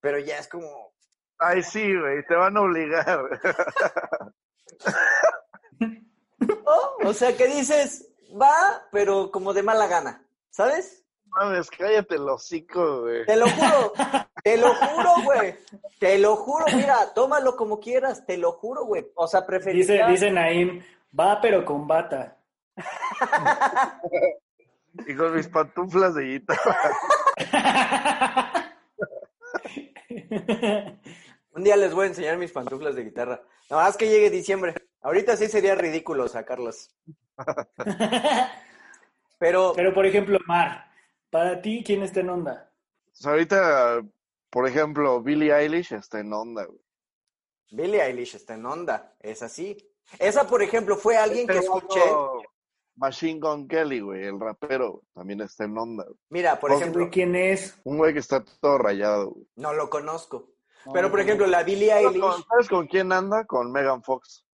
pero 0.00 0.20
ya 0.20 0.38
es 0.38 0.46
como, 0.46 0.94
Ay, 1.38 1.64
sí, 1.64 1.98
güey, 1.98 2.24
te 2.26 2.36
van 2.36 2.56
a 2.56 2.60
obligar. 2.60 3.40
o 7.04 7.12
sea, 7.12 7.36
que 7.36 7.48
dices, 7.48 8.08
va, 8.30 8.86
pero 8.92 9.30
como 9.30 9.52
de 9.52 9.62
mala 9.62 9.86
gana, 9.86 10.26
¿sabes? 10.50 11.04
Mames, 11.26 11.70
cállate 11.70 12.14
el 12.14 12.28
hocico, 12.28 13.02
güey. 13.02 13.26
Te 13.26 13.36
lo 13.36 13.46
juro, 13.48 13.92
te 14.42 14.56
lo 14.56 14.74
juro, 14.74 15.10
güey. 15.24 15.56
Te 15.98 16.18
lo 16.18 16.36
juro, 16.36 16.64
mira, 16.74 17.12
tómalo 17.14 17.56
como 17.56 17.78
quieras, 17.78 18.24
te 18.24 18.38
lo 18.38 18.52
juro, 18.52 18.84
güey. 18.84 19.06
O 19.14 19.26
sea, 19.26 19.40
Dice, 19.40 19.48
preferiría... 19.48 20.06
dice 20.08 20.30
Naim, 20.30 20.82
va 21.18 21.40
pero 21.40 21.64
con 21.64 21.86
bata. 21.86 22.38
Y 25.06 25.14
con 25.14 25.34
mis 25.34 25.48
pantuflas 25.48 26.14
de 26.14 26.24
guitarra. 26.24 26.90
Un 31.52 31.64
día 31.64 31.76
les 31.76 31.94
voy 31.94 32.04
a 32.04 32.08
enseñar 32.08 32.36
mis 32.38 32.52
pantuflas 32.52 32.94
de 32.94 33.04
guitarra. 33.04 33.42
Nada 33.70 33.84
más 33.84 33.96
que 33.96 34.08
llegue 34.08 34.30
diciembre. 34.30 34.74
Ahorita 35.00 35.36
sí 35.36 35.48
sería 35.48 35.74
ridículo 35.74 36.28
sacarlas. 36.28 36.94
Pero, 39.38 39.72
Pero, 39.76 39.92
por 39.92 40.06
ejemplo, 40.06 40.38
Mar, 40.46 40.90
para 41.30 41.60
ti, 41.60 41.82
¿quién 41.84 42.02
está 42.02 42.20
en 42.20 42.30
onda? 42.30 42.72
Ahorita, 43.24 44.02
por 44.50 44.66
ejemplo, 44.66 45.22
Billie 45.22 45.54
Eilish 45.54 45.92
está 45.92 46.20
en 46.20 46.32
onda, 46.32 46.64
güey. 46.64 46.80
Billie 47.70 48.02
Eilish 48.02 48.36
está 48.36 48.54
en 48.54 48.64
onda. 48.64 49.14
Es 49.20 49.42
así. 49.42 49.76
Esa, 50.18 50.46
por 50.46 50.62
ejemplo, 50.62 50.96
fue 50.96 51.16
alguien 51.16 51.46
que 51.46 51.58
escuché. 51.58 52.00
Machine 52.96 53.40
Gun 53.40 53.68
Kelly, 53.68 54.00
güey, 54.00 54.24
el 54.24 54.40
rapero, 54.40 55.02
también 55.12 55.42
está 55.42 55.64
en 55.64 55.76
onda. 55.76 56.04
güey. 56.04 56.16
Mira, 56.30 56.58
por 56.58 56.70
No, 56.70 56.76
¿Ese 56.76 56.84
ejemplo, 56.84 57.10
quién 57.10 57.36
es? 57.36 57.78
Un 57.84 57.98
güey 57.98 58.14
que 58.14 58.20
está 58.20 58.42
todo 58.42 58.78
rayado, 58.78 59.32
güey. 59.32 59.46
no 59.56 59.74
lo 59.74 59.90
conozco. 59.90 60.54
No, 60.86 60.92
Pero, 60.92 61.10
por 61.10 61.20
ejemplo, 61.20 61.46
la 61.46 61.62
Billie 61.62 61.92
Eilish, 61.92 62.22
¿Sabes 62.48 62.68
con 62.68 62.86
quién 62.86 63.12
anda? 63.12 63.44
Con 63.44 63.70
Megan 63.70 64.02
Fox. 64.02 64.45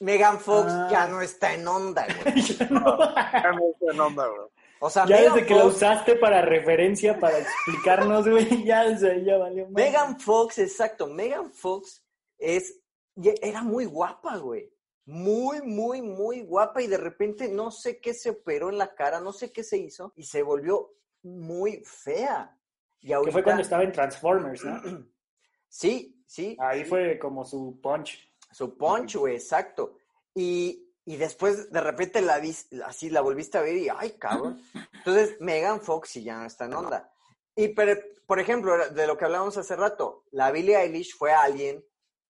Megan 0.00 0.40
Fox 0.40 0.66
Ah. 0.70 0.88
ya 0.90 1.06
no 1.06 1.22
está 1.22 1.54
en 1.54 1.66
onda, 1.66 2.06
güey. 2.06 2.34
Ya 2.58 2.66
no. 2.68 2.98
Ya 2.98 3.52
no 3.52 3.70
está 3.72 3.92
en 3.92 4.00
onda, 4.00 4.26
güey. 4.26 4.48
O 4.80 4.90
sea, 4.90 5.06
Ya 5.06 5.16
Megan 5.16 5.34
desde 5.34 5.46
que 5.46 5.54
la 5.54 5.64
usaste 5.66 6.16
para 6.16 6.42
referencia, 6.42 7.18
para 7.20 7.38
explicarnos, 7.38 8.28
güey, 8.28 8.46
ya 8.64 8.84
desde 8.84 9.12
ahí 9.12 9.24
ya 9.24 9.38
valió 9.38 9.64
más. 9.66 9.72
Megan 9.72 10.18
Fox, 10.18 10.58
exacto. 10.58 11.06
Megan 11.06 11.52
Fox 11.52 12.04
es, 12.38 12.80
era 13.40 13.62
muy 13.62 13.84
guapa, 13.84 14.38
güey. 14.38 14.72
Muy, 15.04 15.62
muy, 15.62 16.00
muy 16.02 16.42
guapa 16.42 16.80
y 16.82 16.86
de 16.86 16.96
repente 16.96 17.48
no 17.48 17.70
sé 17.70 18.00
qué 18.00 18.14
se 18.14 18.30
operó 18.30 18.70
en 18.70 18.78
la 18.78 18.94
cara, 18.94 19.20
no 19.20 19.32
sé 19.32 19.52
qué 19.52 19.64
se 19.64 19.76
hizo 19.78 20.12
y 20.16 20.24
se 20.24 20.42
volvió 20.42 20.94
muy 21.22 21.82
fea. 21.84 22.56
Y 23.00 23.08
Que 23.08 23.14
ahorita, 23.14 23.32
fue 23.32 23.42
cuando 23.42 23.62
estaba 23.62 23.82
en 23.82 23.92
Transformers, 23.92 24.64
¿no? 24.64 24.80
Sí, 25.68 26.22
sí. 26.26 26.54
Ahí 26.60 26.80
sí. 26.82 26.84
fue 26.90 27.18
como 27.18 27.44
su 27.46 27.80
punch. 27.82 28.30
Su 28.52 28.76
punch, 28.76 29.16
güey, 29.16 29.34
exacto. 29.34 29.96
Y, 30.34 30.88
y 31.04 31.16
después 31.16 31.70
de 31.70 31.80
repente 31.80 32.20
la 32.20 32.38
vis, 32.38 32.68
así 32.84 33.10
la 33.10 33.20
volviste 33.20 33.58
a 33.58 33.62
ver 33.62 33.76
y, 33.76 33.88
ay, 33.88 34.12
cabrón. 34.12 34.62
Entonces, 34.92 35.40
Megan 35.40 35.80
Fox 35.80 36.10
sí 36.10 36.22
ya 36.22 36.38
no 36.38 36.46
está 36.46 36.66
en 36.66 36.74
onda. 36.74 37.12
Y, 37.56 37.68
pero, 37.68 38.00
por 38.26 38.38
ejemplo, 38.40 38.90
de 38.90 39.06
lo 39.06 39.16
que 39.16 39.24
hablábamos 39.24 39.56
hace 39.56 39.76
rato, 39.76 40.24
la 40.30 40.50
Billie 40.50 40.76
Eilish 40.76 41.16
fue 41.16 41.32
alguien 41.32 41.84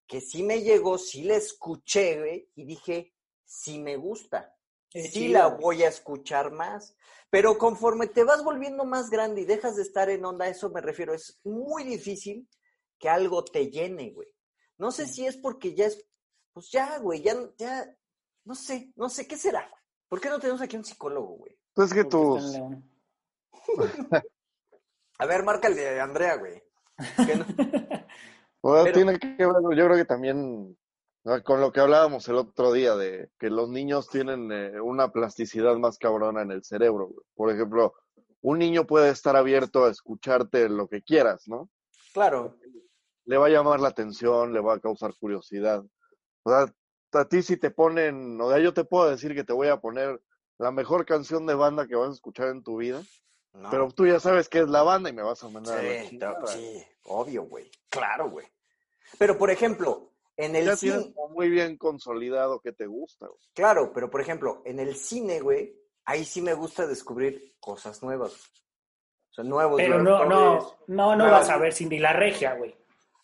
que 0.07 0.21
sí 0.21 0.43
me 0.43 0.61
llegó, 0.61 0.97
sí 0.97 1.23
la 1.23 1.35
escuché, 1.35 2.19
güey, 2.19 2.49
y 2.55 2.65
dije, 2.65 3.13
sí 3.45 3.79
me 3.79 3.95
gusta. 3.95 4.55
Sí 4.89 5.29
la 5.29 5.47
voy 5.47 5.83
a 5.83 5.89
escuchar 5.89 6.51
más. 6.51 6.95
Pero 7.29 7.57
conforme 7.57 8.07
te 8.07 8.23
vas 8.23 8.43
volviendo 8.43 8.85
más 8.85 9.09
grande 9.09 9.41
y 9.41 9.45
dejas 9.45 9.75
de 9.75 9.81
estar 9.81 10.09
en 10.09 10.23
onda, 10.23 10.47
eso 10.47 10.69
me 10.69 10.81
refiero, 10.81 11.15
es 11.15 11.39
muy 11.43 11.83
difícil 11.83 12.47
que 12.99 13.09
algo 13.09 13.43
te 13.43 13.71
llene, 13.71 14.11
güey. 14.11 14.27
No 14.77 14.91
sé 14.91 15.07
si 15.07 15.25
es 15.25 15.37
porque 15.37 15.73
ya 15.73 15.87
es, 15.87 16.05
pues 16.53 16.69
ya, 16.71 16.97
güey, 16.99 17.21
ya, 17.21 17.35
ya, 17.57 17.85
no 18.45 18.55
sé, 18.55 18.91
no 18.95 19.09
sé, 19.09 19.27
¿qué 19.27 19.35
será? 19.37 19.69
¿Por 20.07 20.21
qué 20.21 20.29
no 20.29 20.39
tenemos 20.39 20.61
aquí 20.61 20.77
un 20.77 20.85
psicólogo, 20.85 21.37
güey? 21.37 21.57
Pues 21.73 21.91
es 21.91 21.93
que 21.95 22.03
León. 22.51 22.89
A 25.19 25.25
ver, 25.25 25.43
marca 25.43 25.67
el 25.67 25.75
de 25.75 25.99
Andrea, 25.99 26.35
güey. 26.35 26.61
Que 27.25 27.35
no- 27.35 27.45
o 28.61 28.75
sea, 28.75 28.83
pero- 28.83 28.93
tiene 28.93 29.19
que 29.19 29.27
ver, 29.27 29.47
yo 29.77 29.85
creo 29.85 29.95
que 29.95 30.05
también 30.05 30.77
ah, 31.25 31.41
con 31.41 31.59
lo 31.61 31.71
que 31.71 31.79
hablábamos 31.79 32.27
el 32.29 32.35
otro 32.35 32.71
día 32.71 32.95
de 32.95 33.31
que 33.39 33.49
los 33.49 33.69
niños 33.69 34.07
tienen 34.09 34.51
eh, 34.51 34.79
una 34.81 35.11
plasticidad 35.11 35.75
más 35.77 35.97
cabrona 35.97 36.41
en 36.41 36.51
el 36.51 36.63
cerebro. 36.63 37.07
güey. 37.07 37.25
Por 37.35 37.51
ejemplo, 37.51 37.93
un 38.41 38.59
niño 38.59 38.85
puede 38.85 39.09
estar 39.09 39.35
abierto 39.35 39.85
a 39.85 39.89
escucharte 39.91 40.69
lo 40.69 40.87
que 40.87 41.01
quieras, 41.01 41.47
¿no? 41.47 41.69
Claro, 42.13 42.57
Le 43.25 43.37
va 43.37 43.47
a 43.47 43.49
llamar 43.49 43.79
la 43.79 43.87
atención, 43.87 44.53
le 44.53 44.59
va 44.59 44.75
a 44.75 44.79
causar 44.79 45.15
curiosidad. 45.19 45.83
O 46.43 46.49
sea, 46.51 46.73
a 47.21 47.25
ti 47.29 47.41
si 47.41 47.57
te 47.57 47.71
ponen, 47.71 48.39
o 48.41 48.49
sea, 48.49 48.59
yo 48.59 48.73
te 48.73 48.83
puedo 48.83 49.09
decir 49.09 49.33
que 49.35 49.43
te 49.43 49.53
voy 49.53 49.67
a 49.67 49.77
poner 49.77 50.21
la 50.57 50.71
mejor 50.71 51.05
canción 51.05 51.45
de 51.45 51.55
banda 51.55 51.87
que 51.87 51.95
vas 51.95 52.09
a 52.09 52.13
escuchar 52.13 52.47
en 52.49 52.63
tu 52.63 52.77
vida, 52.77 53.01
no. 53.53 53.69
pero 53.69 53.89
tú 53.91 54.05
ya 54.07 54.19
sabes 54.19 54.49
qué 54.49 54.59
es 54.59 54.69
la 54.69 54.83
banda 54.83 55.09
y 55.09 55.13
me 55.13 55.21
vas 55.23 55.43
a 55.43 55.49
mandar 55.49 55.79
a 55.79 55.83
la 55.83 56.01
Sí, 56.03 56.09
chingada. 56.09 56.39
no, 56.39 56.47
sí, 56.47 56.83
obvio, 57.03 57.43
güey. 57.43 57.69
Claro, 57.89 58.29
güey. 58.29 58.47
Pero, 59.19 59.37
por 59.37 59.51
ejemplo, 59.51 60.11
en 60.37 60.55
el 60.55 60.65
Ya 60.65 60.75
cine, 60.75 61.13
muy 61.29 61.49
bien 61.49 61.77
consolidado 61.77 62.59
que 62.59 62.71
te 62.71 62.87
gusta. 62.87 63.27
güey. 63.27 63.39
claro, 63.53 63.91
pero 63.93 64.09
por 64.09 64.21
ejemplo, 64.21 64.61
en 64.65 64.79
el 64.79 64.95
cine, 64.95 65.39
güey, 65.39 65.75
ahí 66.05 66.25
sí 66.25 66.41
me 66.41 66.53
gusta 66.55 66.87
descubrir 66.87 67.55
cosas 67.59 68.01
nuevas. 68.01 68.33
O 69.31 69.33
sea, 69.35 69.43
nuevos 69.43 69.77
Pero 69.81 70.01
no, 70.01 70.25
no, 70.25 70.27
no, 70.29 70.75
no 70.87 71.15
nuevas- 71.15 71.47
vas 71.47 71.49
a 71.49 71.57
ver 71.57 71.73
Cindy 71.73 71.99
la 71.99 72.13
Regia, 72.13 72.55
güey. 72.55 72.75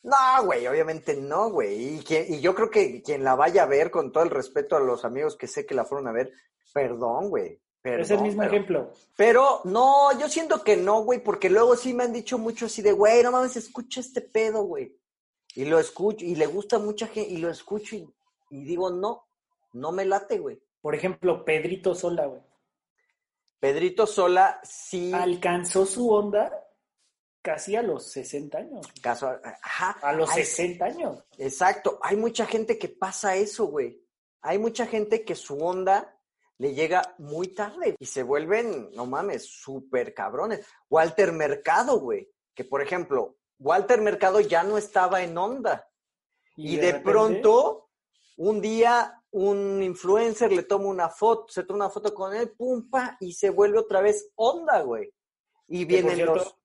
No, 0.04 0.16
güey, 0.46 0.66
obviamente 0.68 1.16
no, 1.16 1.50
güey. 1.50 1.96
Y, 1.96 2.00
quien- 2.04 2.34
y 2.34 2.40
yo 2.40 2.56
creo 2.56 2.70
que 2.70 3.02
quien 3.02 3.24
la 3.24 3.36
vaya 3.36 3.64
a 3.64 3.68
ver, 3.68 3.92
con 3.92 4.12
todo 4.12 4.24
el 4.24 4.30
respeto 4.30 4.76
a 4.76 4.80
los 4.80 5.04
amigos 5.06 5.36
que 5.36 5.48
sé 5.48 5.66
que 5.66 5.76
la 5.76 5.84
fueron 5.86 6.08
a 6.08 6.12
ver, 6.14 6.32
perdón, 6.74 7.30
güey. 7.30 7.60
Perdón, 7.82 8.02
es 8.02 8.12
el 8.12 8.22
mismo 8.22 8.42
pero- 8.42 8.52
ejemplo. 8.54 8.92
Pero 9.16 9.62
no, 9.66 10.18
yo 10.20 10.28
siento 10.30 10.64
que 10.64 10.78
no, 10.78 11.02
güey, 11.04 11.20
porque 11.24 11.50
luego 11.50 11.76
sí 11.76 11.94
me 11.94 12.04
han 12.06 12.14
dicho 12.14 12.38
mucho 12.38 12.66
así 12.68 12.82
de, 12.82 12.92
güey, 12.94 13.24
no 13.24 13.32
mames, 13.32 13.56
escucha 13.58 14.00
este 14.00 14.22
pedo, 14.22 14.64
güey. 14.64 14.96
Y 15.56 15.66
lo 15.66 15.80
escucho, 15.80 16.26
y 16.26 16.36
le 16.36 16.46
gusta 16.48 16.76
a 16.78 16.80
mucha 16.80 17.08
gente, 17.08 17.32
y 17.32 17.38
lo 17.38 17.50
escucho, 17.50 17.96
y, 17.96 18.08
y 18.52 18.64
digo, 18.64 18.90
no, 18.92 19.26
no 19.74 19.92
me 19.92 20.06
late, 20.06 20.40
güey. 20.40 20.62
Por 20.82 20.96
ejemplo, 20.96 21.44
Pedrito 21.44 21.94
Sola, 21.96 22.26
güey. 22.26 22.42
Pedrito 23.60 24.08
Sola 24.08 24.60
sí, 24.64 25.12
Alcanzó 25.14 25.86
su 25.86 26.10
onda 26.10 26.52
casi 27.42 27.76
a 27.76 27.82
los 27.82 28.12
60 28.12 28.58
años. 28.58 28.72
güey. 28.88 29.02
caso, 29.02 29.30
ajá. 29.62 29.98
A 30.02 30.14
los 30.14 30.30
hay- 30.32 30.44
60 30.44 30.86
años. 30.86 31.24
Exacto, 31.38 32.00
hay 32.02 32.16
mucha 32.16 32.46
gente 32.46 32.78
que 32.78 32.90
pasa 32.90 33.36
eso, 33.36 33.66
güey. 33.66 34.02
Hay 34.42 34.58
mucha 34.58 34.86
gente 34.86 35.26
que 35.26 35.36
su 35.36 35.58
onda 35.58 36.16
le 36.58 36.74
llega 36.74 37.16
muy 37.18 37.50
tarde 37.50 37.96
y 37.98 38.06
se 38.06 38.24
vuelven, 38.24 38.92
no 38.94 39.06
mames, 39.06 39.46
súper 39.46 40.14
cabrones. 40.14 40.66
Walter 40.90 41.32
Mercado, 41.32 42.00
güey, 42.00 42.30
que 42.54 42.66
por 42.66 42.82
ejemplo, 42.82 43.38
Walter 43.60 44.02
Mercado 44.02 44.40
ya 44.42 44.64
no 44.64 44.78
estaba 44.78 45.22
en 45.22 45.38
onda 45.38 45.88
y, 46.56 46.76
de, 46.78 46.96
pronto, 46.96 47.90
un 48.38 48.60
día 48.60 49.22
un 49.32 49.82
influencer 49.82 50.52
le 50.52 50.64
toma 50.64 50.88
una 50.88 51.10
foto, 51.10 51.48
se 51.48 51.64
toma 51.64 51.86
una 51.86 51.90
foto 51.90 52.14
con 52.14 52.36
él, 52.36 52.52
pum, 52.52 52.90
pa, 52.90 53.16
y 53.22 53.34
se 53.34 53.50
vuelve 53.50 53.80
otra 53.80 54.02
vez 54.02 54.30
onda, 54.36 54.82
güey. 54.82 55.14
Y 55.68 55.86
vienen 55.86 56.16
cierto, 56.16 56.36
los... 56.36 56.56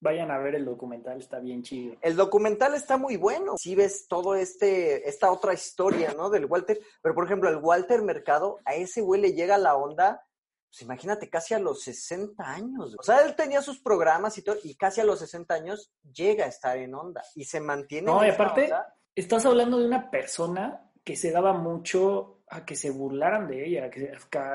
Vayan 0.00 0.30
a 0.30 0.38
ver 0.38 0.54
el 0.54 0.64
documental, 0.64 1.18
está 1.18 1.40
bien 1.40 1.62
chido. 1.62 1.96
El 2.00 2.14
documental 2.14 2.74
está 2.74 2.96
muy 2.96 3.16
bueno. 3.16 3.56
Si 3.58 3.74
ves 3.74 4.06
todo 4.06 4.36
este, 4.36 5.08
esta 5.08 5.32
otra 5.32 5.52
historia, 5.52 6.14
¿no? 6.16 6.30
Del 6.30 6.44
Walter. 6.44 6.80
Pero, 7.02 7.14
por 7.14 7.24
ejemplo, 7.24 7.48
el 7.48 7.56
Walter 7.56 8.02
Mercado, 8.02 8.58
a 8.64 8.74
ese 8.74 9.00
güey 9.00 9.20
le 9.20 9.32
llega 9.32 9.58
la 9.58 9.74
onda, 9.74 10.24
pues 10.70 10.82
imagínate, 10.82 11.28
casi 11.28 11.54
a 11.54 11.58
los 11.58 11.82
60 11.82 12.44
años. 12.44 12.94
O 12.96 13.02
sea, 13.02 13.22
él 13.24 13.34
tenía 13.34 13.60
sus 13.60 13.80
programas 13.80 14.38
y 14.38 14.42
todo, 14.42 14.56
y 14.62 14.76
casi 14.76 15.00
a 15.00 15.04
los 15.04 15.18
60 15.18 15.52
años 15.52 15.90
llega 16.12 16.44
a 16.44 16.48
estar 16.48 16.78
en 16.78 16.94
onda 16.94 17.22
y 17.34 17.44
se 17.44 17.60
mantiene. 17.60 18.06
No, 18.06 18.22
en 18.22 18.28
y 18.28 18.30
aparte, 18.30 18.64
onda. 18.64 18.94
estás 19.16 19.46
hablando 19.46 19.78
de 19.78 19.86
una 19.86 20.10
persona 20.10 20.92
que 21.02 21.16
se 21.16 21.32
daba 21.32 21.54
mucho 21.54 22.37
a 22.50 22.64
que 22.64 22.74
se 22.76 22.90
burlaran 22.90 23.46
de 23.46 23.66
ella, 23.66 23.90
que, 23.90 24.12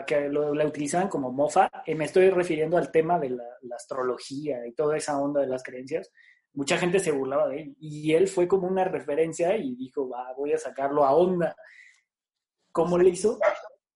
que- 0.08 0.30
lo- 0.30 0.54
la 0.54 0.66
utilizaban 0.66 1.08
como 1.10 1.32
mofa. 1.32 1.70
Eh, 1.86 1.96
me 1.96 2.06
estoy 2.06 2.30
refiriendo 2.30 2.78
al 2.78 2.92
tema 2.92 3.20
de 3.20 3.30
la, 3.32 3.46
la 3.62 3.76
astrología 3.76 4.66
y 4.68 4.74
toda 4.74 4.98
esa 4.98 5.20
onda 5.20 5.42
de 5.42 5.48
las 5.48 5.64
creencias. 5.64 6.12
Mucha 6.54 6.78
gente 6.78 7.00
se 7.00 7.12
burlaba 7.12 7.48
de 7.48 7.62
él 7.62 7.76
y 7.80 8.14
él 8.14 8.28
fue 8.28 8.48
como 8.48 8.68
una 8.68 8.84
referencia 8.84 9.56
y 9.58 9.76
dijo, 9.76 10.08
va, 10.10 10.34
voy 10.34 10.54
a 10.54 10.58
sacarlo 10.58 11.04
a 11.06 11.14
onda. 11.16 11.56
¿Cómo 12.72 12.98
le 12.98 13.10
hizo? 13.10 13.40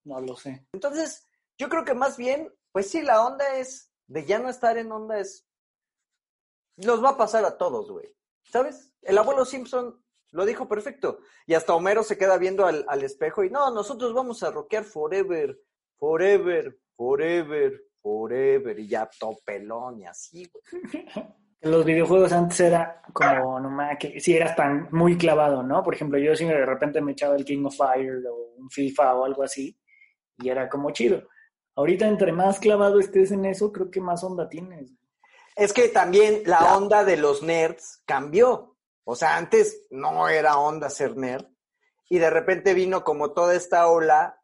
No 0.03 0.19
lo 0.21 0.35
sé. 0.35 0.65
Entonces, 0.73 1.27
yo 1.57 1.69
creo 1.69 1.83
que 1.85 1.93
más 1.93 2.17
bien, 2.17 2.53
pues 2.71 2.89
sí, 2.89 3.01
la 3.01 3.25
onda 3.25 3.57
es, 3.57 3.91
de 4.07 4.25
ya 4.25 4.39
no 4.39 4.49
estar 4.49 4.77
en 4.77 4.91
onda 4.91 5.19
es, 5.19 5.45
nos 6.77 7.03
va 7.03 7.09
a 7.11 7.17
pasar 7.17 7.43
a 7.45 7.57
todos, 7.57 7.89
güey. 7.91 8.07
¿Sabes? 8.43 8.93
El 9.01 9.17
abuelo 9.17 9.43
Simpson 9.45 10.01
lo 10.31 10.45
dijo 10.45 10.67
perfecto. 10.67 11.19
Y 11.45 11.53
hasta 11.53 11.73
Homero 11.73 12.03
se 12.03 12.17
queda 12.17 12.37
viendo 12.37 12.65
al, 12.65 12.85
al 12.87 13.03
espejo 13.03 13.43
y 13.43 13.49
no, 13.49 13.71
nosotros 13.71 14.13
vamos 14.13 14.43
a 14.43 14.51
rockear 14.51 14.83
forever, 14.83 15.59
forever, 15.97 16.77
forever, 16.95 17.83
forever. 18.01 18.79
Y 18.79 18.87
ya 18.87 19.09
todo 19.19 19.37
pelón 19.45 19.99
y 19.99 20.05
así, 20.05 20.49
güey. 20.51 21.05
Los 21.61 21.85
videojuegos 21.85 22.31
antes 22.33 22.59
era 22.59 23.01
como, 23.11 23.59
nomás 23.59 23.97
que 23.97 24.19
si 24.19 24.35
eras 24.35 24.55
tan 24.55 24.89
muy 24.91 25.17
clavado, 25.17 25.63
¿no? 25.63 25.81
Por 25.81 25.95
ejemplo, 25.95 26.19
yo 26.19 26.35
si 26.35 26.45
de 26.45 26.65
repente 26.65 27.01
me 27.01 27.13
echaba 27.13 27.35
el 27.35 27.43
King 27.43 27.65
of 27.65 27.75
Fire 27.75 28.23
o 28.27 28.53
un 28.57 28.69
FIFA 28.69 29.15
o 29.15 29.25
algo 29.25 29.41
así, 29.41 29.75
y 30.37 30.49
era 30.49 30.69
como 30.69 30.91
chido. 30.91 31.23
Ahorita, 31.75 32.07
entre 32.07 32.31
más 32.31 32.59
clavado 32.59 32.99
estés 32.99 33.31
en 33.31 33.45
eso, 33.45 33.71
creo 33.71 33.89
que 33.89 34.01
más 34.01 34.23
onda 34.23 34.47
tienes. 34.47 34.93
Es 35.55 35.73
que 35.73 35.89
también 35.89 36.43
la 36.45 36.77
onda 36.77 37.03
de 37.03 37.17
los 37.17 37.41
nerds 37.41 38.03
cambió. 38.05 38.76
O 39.09 39.15
sea, 39.15 39.37
antes 39.37 39.85
no 39.89 40.27
era 40.27 40.59
onda 40.59 40.89
ser 40.89 41.15
nerd. 41.15 41.45
Y 42.09 42.19
de 42.19 42.29
repente 42.29 42.73
vino 42.73 43.05
como 43.05 43.31
toda 43.31 43.55
esta 43.55 43.87
ola 43.87 44.37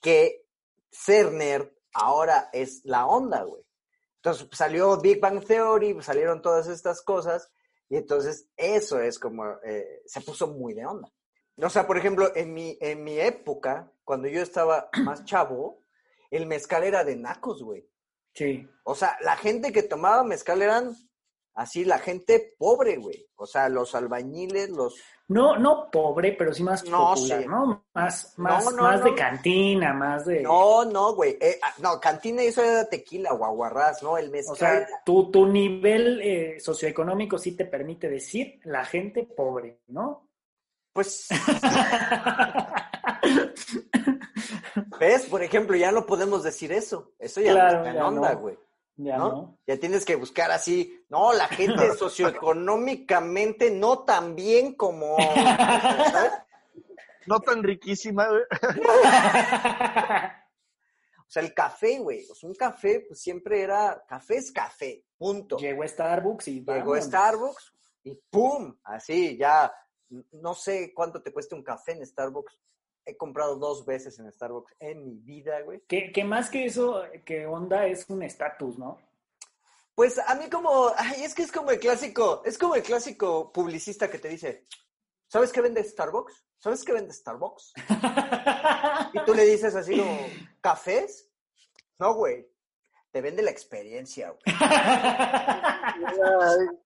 que 0.00 0.46
ser 0.92 1.32
nerd 1.32 1.70
ahora 1.92 2.48
es 2.52 2.82
la 2.84 3.06
onda, 3.06 3.42
güey. 3.42 3.64
Entonces 4.18 4.46
pues, 4.46 4.58
salió 4.58 4.96
Big 5.00 5.20
Bang 5.20 5.44
Theory, 5.44 5.94
pues, 5.94 6.06
salieron 6.06 6.40
todas 6.40 6.68
estas 6.68 7.02
cosas. 7.02 7.50
Y 7.88 7.96
entonces 7.96 8.48
eso 8.56 9.00
es 9.00 9.18
como, 9.18 9.44
eh, 9.64 10.02
se 10.06 10.20
puso 10.20 10.46
muy 10.46 10.72
de 10.74 10.86
onda. 10.86 11.12
O 11.60 11.68
sea, 11.68 11.84
por 11.88 11.98
ejemplo, 11.98 12.30
en 12.36 12.54
mi, 12.54 12.78
en 12.80 13.02
mi 13.02 13.18
época, 13.18 13.90
cuando 14.04 14.28
yo 14.28 14.40
estaba 14.40 14.88
más 15.02 15.24
chavo, 15.24 15.80
el 16.30 16.46
mezcal 16.46 16.84
era 16.84 17.02
de 17.02 17.16
nacos, 17.16 17.60
güey. 17.60 17.90
Sí. 18.34 18.68
O 18.84 18.94
sea, 18.94 19.18
la 19.22 19.36
gente 19.36 19.72
que 19.72 19.82
tomaba 19.82 20.22
mezcal 20.22 20.62
eran 20.62 20.94
así, 21.56 21.84
la 21.84 21.98
gente 21.98 22.54
pobre, 22.58 22.96
güey. 22.96 23.26
O 23.36 23.46
sea, 23.46 23.68
los 23.68 23.94
albañiles, 23.94 24.70
los... 24.70 24.94
No, 25.28 25.58
no 25.58 25.90
pobre, 25.90 26.32
pero 26.32 26.54
sí 26.54 26.62
más 26.62 26.84
No, 26.84 27.14
popular, 27.14 27.42
sí. 27.42 27.48
¿no? 27.48 27.84
Más, 27.92 28.34
más, 28.36 28.64
No, 28.64 28.70
no, 28.70 28.82
más 28.84 29.02
de 29.02 29.14
cantina, 29.14 29.92
más 29.92 30.24
de... 30.24 30.42
No, 30.42 30.84
no, 30.84 31.14
güey. 31.14 31.36
Eh, 31.40 31.58
ah, 31.60 31.74
no, 31.78 31.98
cantina 31.98 32.42
eso 32.42 32.62
era 32.62 32.88
tequila, 32.88 33.32
guaguarrás, 33.32 34.02
¿no? 34.02 34.16
El 34.16 34.30
mezcal. 34.30 34.52
O 34.52 34.56
sea, 34.56 34.86
tu, 35.04 35.30
tu 35.32 35.46
nivel 35.46 36.20
eh, 36.22 36.60
socioeconómico 36.60 37.38
sí 37.38 37.56
te 37.56 37.64
permite 37.64 38.08
decir 38.08 38.60
la 38.64 38.84
gente 38.84 39.24
pobre, 39.24 39.80
¿no? 39.88 40.28
Pues, 40.92 41.28
¿ves? 45.00 45.26
Por 45.26 45.42
ejemplo, 45.42 45.76
ya 45.76 45.92
no 45.92 46.06
podemos 46.06 46.42
decir 46.42 46.72
eso. 46.72 47.12
Eso 47.18 47.40
ya 47.40 47.52
Claro, 47.52 47.78
no 47.80 47.86
está 47.86 47.98
en 47.98 48.02
onda, 48.02 48.34
güey. 48.34 48.58
Ya 48.96 49.18
¿no? 49.18 49.28
no. 49.28 49.58
Ya 49.66 49.78
tienes 49.78 50.04
que 50.04 50.16
buscar 50.16 50.50
así, 50.50 51.04
no, 51.08 51.32
la 51.32 51.48
gente 51.48 51.94
socioeconómicamente 51.98 53.70
no 53.70 54.04
tan 54.04 54.34
bien 54.34 54.74
como... 54.74 55.16
¿sabes? 55.18 56.32
No 57.28 57.40
tan 57.40 57.60
riquísima, 57.64 58.28
güey. 58.28 58.42
O 61.26 61.28
sea, 61.28 61.42
el 61.42 61.52
café, 61.52 61.98
güey. 61.98 62.24
O 62.30 62.34
sea, 62.34 62.48
un 62.48 62.54
café, 62.54 63.04
pues 63.08 63.20
siempre 63.20 63.60
era, 63.60 64.04
café 64.06 64.36
es 64.36 64.52
café, 64.52 65.04
punto. 65.18 65.56
Llegó 65.56 65.86
Starbucks 65.86 66.48
y 66.48 66.60
Llegó 66.60 66.72
vámonos. 66.72 67.04
Starbucks 67.04 67.74
y 68.04 68.14
¡pum! 68.30 68.76
Así, 68.84 69.36
ya, 69.36 69.72
no 70.32 70.54
sé 70.54 70.92
cuánto 70.94 71.20
te 71.20 71.32
cuesta 71.32 71.56
un 71.56 71.64
café 71.64 71.92
en 71.92 72.06
Starbucks. 72.06 72.56
He 73.06 73.16
comprado 73.16 73.56
dos 73.56 73.86
veces 73.86 74.18
en 74.18 74.30
Starbucks 74.30 74.74
en 74.80 75.04
mi 75.04 75.14
vida, 75.14 75.62
güey. 75.62 75.80
Que, 75.88 76.12
que 76.12 76.24
más 76.24 76.50
que 76.50 76.66
eso, 76.66 77.02
que 77.24 77.46
onda 77.46 77.86
es 77.86 78.04
un 78.10 78.22
estatus, 78.22 78.78
¿no? 78.78 78.98
Pues 79.94 80.18
a 80.18 80.34
mí 80.34 80.50
como, 80.50 80.92
ay, 80.94 81.24
es 81.24 81.34
que 81.34 81.42
es 81.42 81.50
como 81.50 81.70
el 81.70 81.78
clásico, 81.78 82.42
es 82.44 82.58
como 82.58 82.74
el 82.74 82.82
clásico 82.82 83.50
publicista 83.50 84.10
que 84.10 84.18
te 84.18 84.28
dice, 84.28 84.66
¿sabes 85.26 85.52
qué 85.52 85.62
vende 85.62 85.82
Starbucks? 85.82 86.44
¿Sabes 86.58 86.84
qué 86.84 86.92
vende 86.92 87.14
Starbucks? 87.14 87.72
Y 89.14 89.24
tú 89.24 89.34
le 89.34 89.44
dices 89.44 89.74
así 89.74 89.96
como, 89.96 90.18
¿cafés? 90.60 91.30
No, 91.98 92.14
güey. 92.14 92.46
Te 93.16 93.22
vende 93.22 93.40
la 93.40 93.50
experiencia, 93.50 94.28
güey. 94.28 94.42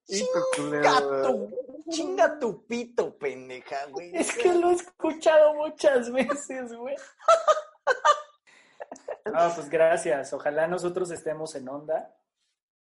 Chinga 0.06 1.00
tu, 1.26 1.50
chinga 1.90 2.38
tu 2.38 2.66
pito, 2.68 3.18
pendeja, 3.18 3.86
güey. 3.86 4.14
es 4.14 4.32
que 4.36 4.54
lo 4.54 4.70
he 4.70 4.74
escuchado 4.74 5.54
muchas 5.54 6.12
veces, 6.12 6.72
güey. 6.72 6.94
Ah, 9.34 9.50
pues 9.56 9.68
gracias. 9.68 10.32
Ojalá 10.32 10.68
nosotros 10.68 11.10
estemos 11.10 11.56
en 11.56 11.68
onda. 11.68 12.14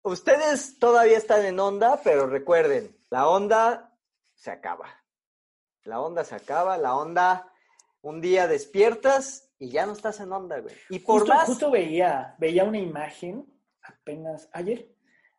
Ustedes 0.02 0.78
todavía 0.78 1.18
están 1.18 1.46
en 1.46 1.58
onda, 1.62 2.02
pero 2.04 2.28
recuerden, 2.28 2.98
la 3.10 3.30
onda 3.30 3.98
se 4.36 4.52
acaba. 4.52 4.90
La 5.84 6.02
onda 6.02 6.26
se 6.26 6.36
acaba, 6.36 6.78
la 6.78 6.98
onda, 6.98 7.50
un 8.02 8.20
día 8.20 8.46
despiertas 8.46 9.47
y 9.60 9.70
ya 9.70 9.86
no 9.86 9.93
estás 9.93 10.20
en 10.20 10.32
onda, 10.32 10.60
güey. 10.60 10.76
Y 10.89 11.00
por 11.00 11.22
Justo, 11.22 11.34
más... 11.36 11.46
justo 11.46 11.72
veía, 11.72 12.36
veía 12.39 12.63
una 12.63 12.78
imagen 12.80 13.46
apenas 13.84 14.50
ayer. 14.54 14.89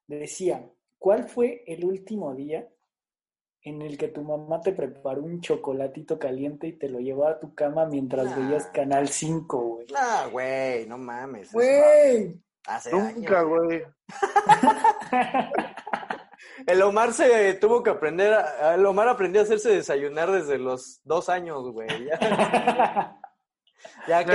Decía, 0.07 0.69
¿cuál 0.99 1.29
fue 1.29 1.63
el 1.67 1.85
último 1.85 2.35
día 2.35 2.69
en 3.63 3.83
el 3.83 3.99
que 3.99 4.09
tu 4.09 4.23
mamá 4.23 4.61
te 4.61 4.73
preparó 4.73 5.23
un 5.23 5.41
chocolatito 5.41 6.19
caliente 6.19 6.67
y 6.69 6.73
te 6.79 6.89
lo 6.89 7.01
llevó 7.01 7.27
a 7.27 7.39
tu 7.41 7.55
cama 7.55 7.85
mientras 7.87 8.29
Ah. 8.33 8.37
veías 8.39 8.67
Canal 8.69 9.09
5, 9.09 9.59
güey? 9.61 9.87
No, 9.93 10.31
güey, 10.31 10.87
no 10.87 10.97
mames. 10.99 11.53
¡Güey! 11.53 12.41
Hace 12.67 12.91
Nunca, 12.93 13.41
años. 13.41 13.49
güey. 13.49 13.83
El 16.67 16.83
Omar 16.83 17.13
se 17.13 17.55
tuvo 17.55 17.83
que 17.83 17.91
aprender, 17.91 18.33
a- 18.35 18.75
el 18.75 18.85
Omar 18.85 19.09
aprendió 19.09 19.41
a 19.41 19.45
hacerse 19.45 19.71
desayunar 19.71 20.31
desde 20.31 20.59
los 20.59 21.01
dos 21.05 21.29
años, 21.29 21.71
güey. 21.73 21.89
Ya, 24.07 24.25
que... 24.25 24.33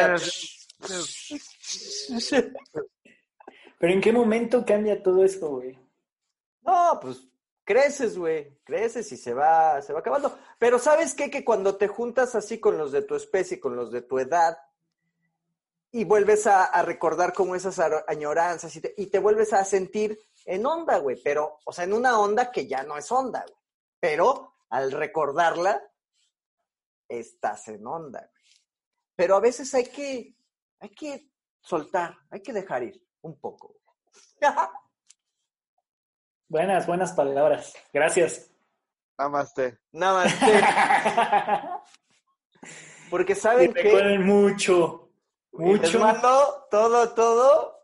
Pero 3.79 3.93
¿en 3.93 4.01
qué 4.01 4.11
momento 4.13 4.65
cambia 4.65 5.01
todo 5.01 5.23
esto, 5.23 5.49
güey? 5.49 5.77
No, 6.61 6.99
pues 7.01 7.27
creces, 7.63 8.17
güey, 8.17 8.57
creces 8.63 9.11
y 9.11 9.17
se 9.17 9.33
va, 9.33 9.81
se 9.81 9.93
va 9.93 9.99
acabando. 9.99 10.37
Pero 10.59 10.79
¿sabes 10.79 11.13
qué? 11.13 11.29
Que 11.29 11.43
cuando 11.43 11.75
te 11.75 11.87
juntas 11.87 12.35
así 12.35 12.59
con 12.59 12.77
los 12.77 12.91
de 12.91 13.01
tu 13.01 13.15
especie, 13.15 13.59
con 13.59 13.75
los 13.75 13.91
de 13.91 14.01
tu 14.01 14.19
edad, 14.19 14.57
y 15.91 16.05
vuelves 16.05 16.47
a, 16.47 16.63
a 16.63 16.81
recordar 16.81 17.33
como 17.33 17.55
esas 17.55 17.79
añoranzas 18.07 18.75
y 18.75 18.81
te, 18.81 18.93
y 18.97 19.07
te 19.07 19.19
vuelves 19.19 19.53
a 19.53 19.63
sentir 19.63 20.19
en 20.45 20.65
onda, 20.65 20.97
güey, 20.97 21.21
pero, 21.23 21.59
o 21.65 21.71
sea, 21.71 21.83
en 21.83 21.93
una 21.93 22.19
onda 22.19 22.51
que 22.51 22.67
ya 22.67 22.83
no 22.83 22.97
es 22.97 23.11
onda, 23.11 23.41
güey. 23.41 23.61
Pero 23.99 24.55
al 24.69 24.91
recordarla, 24.91 25.81
estás 27.07 27.67
en 27.67 27.85
onda, 27.85 28.19
güey. 28.19 28.42
Pero 29.15 29.35
a 29.35 29.39
veces 29.39 29.73
hay 29.73 29.85
que, 29.85 30.35
hay 30.79 30.89
que 30.89 31.29
soltar, 31.61 32.17
hay 32.29 32.41
que 32.41 32.53
dejar 32.53 32.83
ir 32.83 33.01
un 33.21 33.39
poco. 33.39 33.75
Buenas, 36.49 36.85
buenas 36.85 37.13
palabras. 37.13 37.73
Gracias. 37.91 38.51
Namaste. 39.17 39.79
Nada 39.91 40.25
más. 40.25 40.33
Porque 43.09 43.33
saben 43.33 43.73
que 43.73 43.81
recuerden 43.81 44.23
mucho, 44.23 45.09
les 45.51 45.61
mucho 45.61 45.99
mando 45.99 46.67
todo, 46.69 47.09
todo 47.13 47.79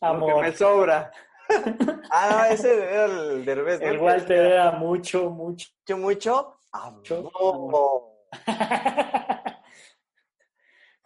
lo 0.00 0.26
que 0.26 0.30
amor. 0.32 0.42
me 0.42 0.56
sobra. 0.56 1.12
ah, 2.10 2.28
no, 2.30 2.44
ese 2.46 2.82
era 2.82 3.04
el 3.04 3.44
derbez. 3.44 3.80
¿no? 3.80 3.86
El 3.86 3.98
Walter 3.98 4.46
era 4.46 4.72
mucho, 4.72 5.30
mucho. 5.30 5.68
Mucho, 5.88 5.96
mucho 5.98 6.56
Mucho 6.90 7.30
amor. 7.54 8.10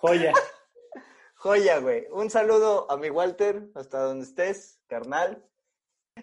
Joya. 0.07 0.35
Joya, 1.37 1.79
güey. 1.79 2.07
Un 2.13 2.29
saludo 2.29 2.91
a 2.91 2.99
mi 2.99 3.09
Walter, 3.09 3.71
hasta 3.75 4.01
donde 4.01 4.27
estés, 4.27 4.79
carnal. 4.87 5.43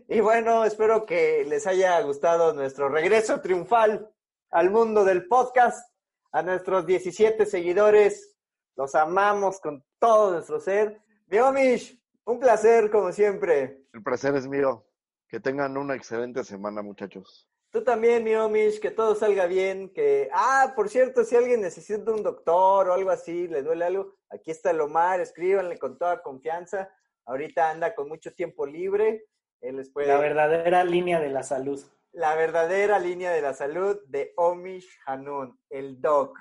Y 0.07 0.19
bueno, 0.19 0.63
espero 0.65 1.03
que 1.07 1.43
les 1.47 1.65
haya 1.65 1.99
gustado 2.01 2.53
nuestro 2.53 2.89
regreso 2.89 3.41
triunfal 3.41 4.07
al 4.51 4.69
mundo 4.69 5.03
del 5.03 5.27
podcast. 5.27 5.91
A 6.31 6.43
nuestros 6.43 6.85
17 6.85 7.43
seguidores, 7.47 8.37
los 8.75 8.93
amamos 8.93 9.59
con 9.59 9.83
todo 9.97 10.33
nuestro 10.33 10.59
ser. 10.59 11.01
Miomish, 11.25 11.99
un 12.25 12.39
placer 12.39 12.91
como 12.91 13.11
siempre. 13.11 13.87
El 13.93 14.03
placer 14.03 14.35
es 14.35 14.47
mío. 14.47 14.85
Que 15.27 15.39
tengan 15.39 15.75
una 15.75 15.95
excelente 15.95 16.43
semana, 16.43 16.83
muchachos. 16.83 17.50
Tú 17.71 17.85
también, 17.85 18.25
Miomish, 18.25 18.81
que 18.81 18.91
todo 18.91 19.15
salga 19.15 19.45
bien, 19.45 19.93
que... 19.93 20.29
Ah, 20.33 20.73
por 20.75 20.89
cierto, 20.89 21.23
si 21.23 21.37
alguien 21.37 21.61
necesita 21.61 22.11
un 22.11 22.21
doctor 22.21 22.89
o 22.89 22.93
algo 22.93 23.11
así, 23.11 23.47
le 23.47 23.63
duele 23.63 23.85
algo, 23.85 24.17
aquí 24.29 24.51
está 24.51 24.71
el 24.71 24.81
Omar, 24.81 25.21
escríbanle 25.21 25.79
con 25.79 25.97
toda 25.97 26.21
confianza. 26.21 26.93
Ahorita 27.25 27.69
anda 27.69 27.95
con 27.95 28.09
mucho 28.09 28.33
tiempo 28.33 28.65
libre. 28.65 29.23
Él 29.61 29.77
les 29.77 29.89
puede... 29.89 30.09
La 30.09 30.17
verdadera 30.17 30.83
línea 30.83 31.21
de 31.21 31.29
la 31.29 31.43
salud. 31.43 31.81
La 32.11 32.35
verdadera 32.35 32.99
línea 32.99 33.31
de 33.31 33.41
la 33.41 33.53
salud 33.53 34.01
de 34.07 34.33
Omish 34.35 34.89
Hanun, 35.05 35.57
el 35.69 36.01
doc. 36.01 36.37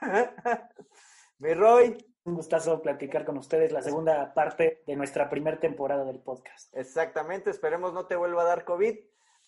Mi 1.38 1.54
Roy. 1.54 1.96
Un 2.24 2.34
gustazo 2.34 2.82
platicar 2.82 3.24
con 3.24 3.38
ustedes 3.38 3.72
la 3.72 3.82
segunda 3.82 4.34
parte 4.34 4.82
de 4.86 4.96
nuestra 4.96 5.30
primera 5.30 5.60
temporada 5.60 6.04
del 6.04 6.18
podcast. 6.18 6.74
Exactamente, 6.76 7.50
esperemos 7.50 7.94
no 7.94 8.06
te 8.06 8.16
vuelva 8.16 8.42
a 8.42 8.46
dar 8.46 8.64
COVID. 8.64 8.98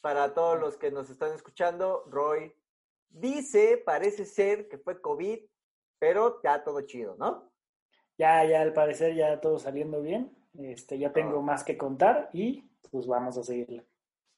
Para 0.02 0.34
todos 0.34 0.60
los 0.60 0.76
que 0.76 0.90
nos 0.90 1.08
están 1.08 1.32
escuchando, 1.32 2.04
Roy 2.10 2.54
dice, 3.08 3.78
parece 3.78 4.26
ser 4.26 4.68
que 4.68 4.76
fue 4.76 5.00
COVID, 5.00 5.38
pero 5.98 6.42
ya 6.42 6.62
todo 6.62 6.82
chido, 6.82 7.16
¿no? 7.18 7.50
Ya, 8.18 8.44
ya 8.44 8.60
al 8.60 8.74
parecer 8.74 9.14
ya 9.14 9.40
todo 9.40 9.58
saliendo 9.58 10.02
bien. 10.02 10.36
Este, 10.58 10.98
ya 10.98 11.12
tengo 11.12 11.40
más 11.40 11.64
que 11.64 11.78
contar 11.78 12.28
y 12.32 12.68
pues 12.90 13.06
vamos 13.06 13.38
a 13.38 13.42
seguirle. 13.42 13.86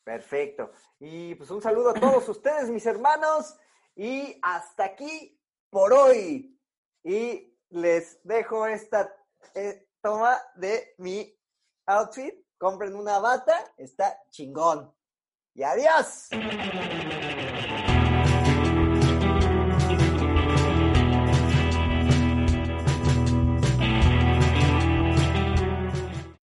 Perfecto. 0.05 0.71
Y 1.01 1.35
pues 1.35 1.51
un 1.51 1.63
saludo 1.63 1.91
a 1.91 1.95
todos 1.95 2.29
ustedes, 2.29 2.71
mis 2.71 2.87
hermanos. 2.87 3.57
Y 3.97 4.39
hasta 4.43 4.85
aquí 4.85 5.41
por 5.71 5.93
hoy. 5.93 6.61
Y 7.03 7.59
les 7.71 8.21
dejo 8.23 8.67
esta 8.67 9.15
eh, 9.55 9.89
toma 10.01 10.39
de 10.55 10.95
mi 10.99 11.35
outfit. 11.87 12.35
Compren 12.59 12.95
una 12.95 13.19
bata, 13.19 13.75
está 13.77 14.23
chingón 14.31 14.95
y 15.55 15.63
adiós. 15.63 16.39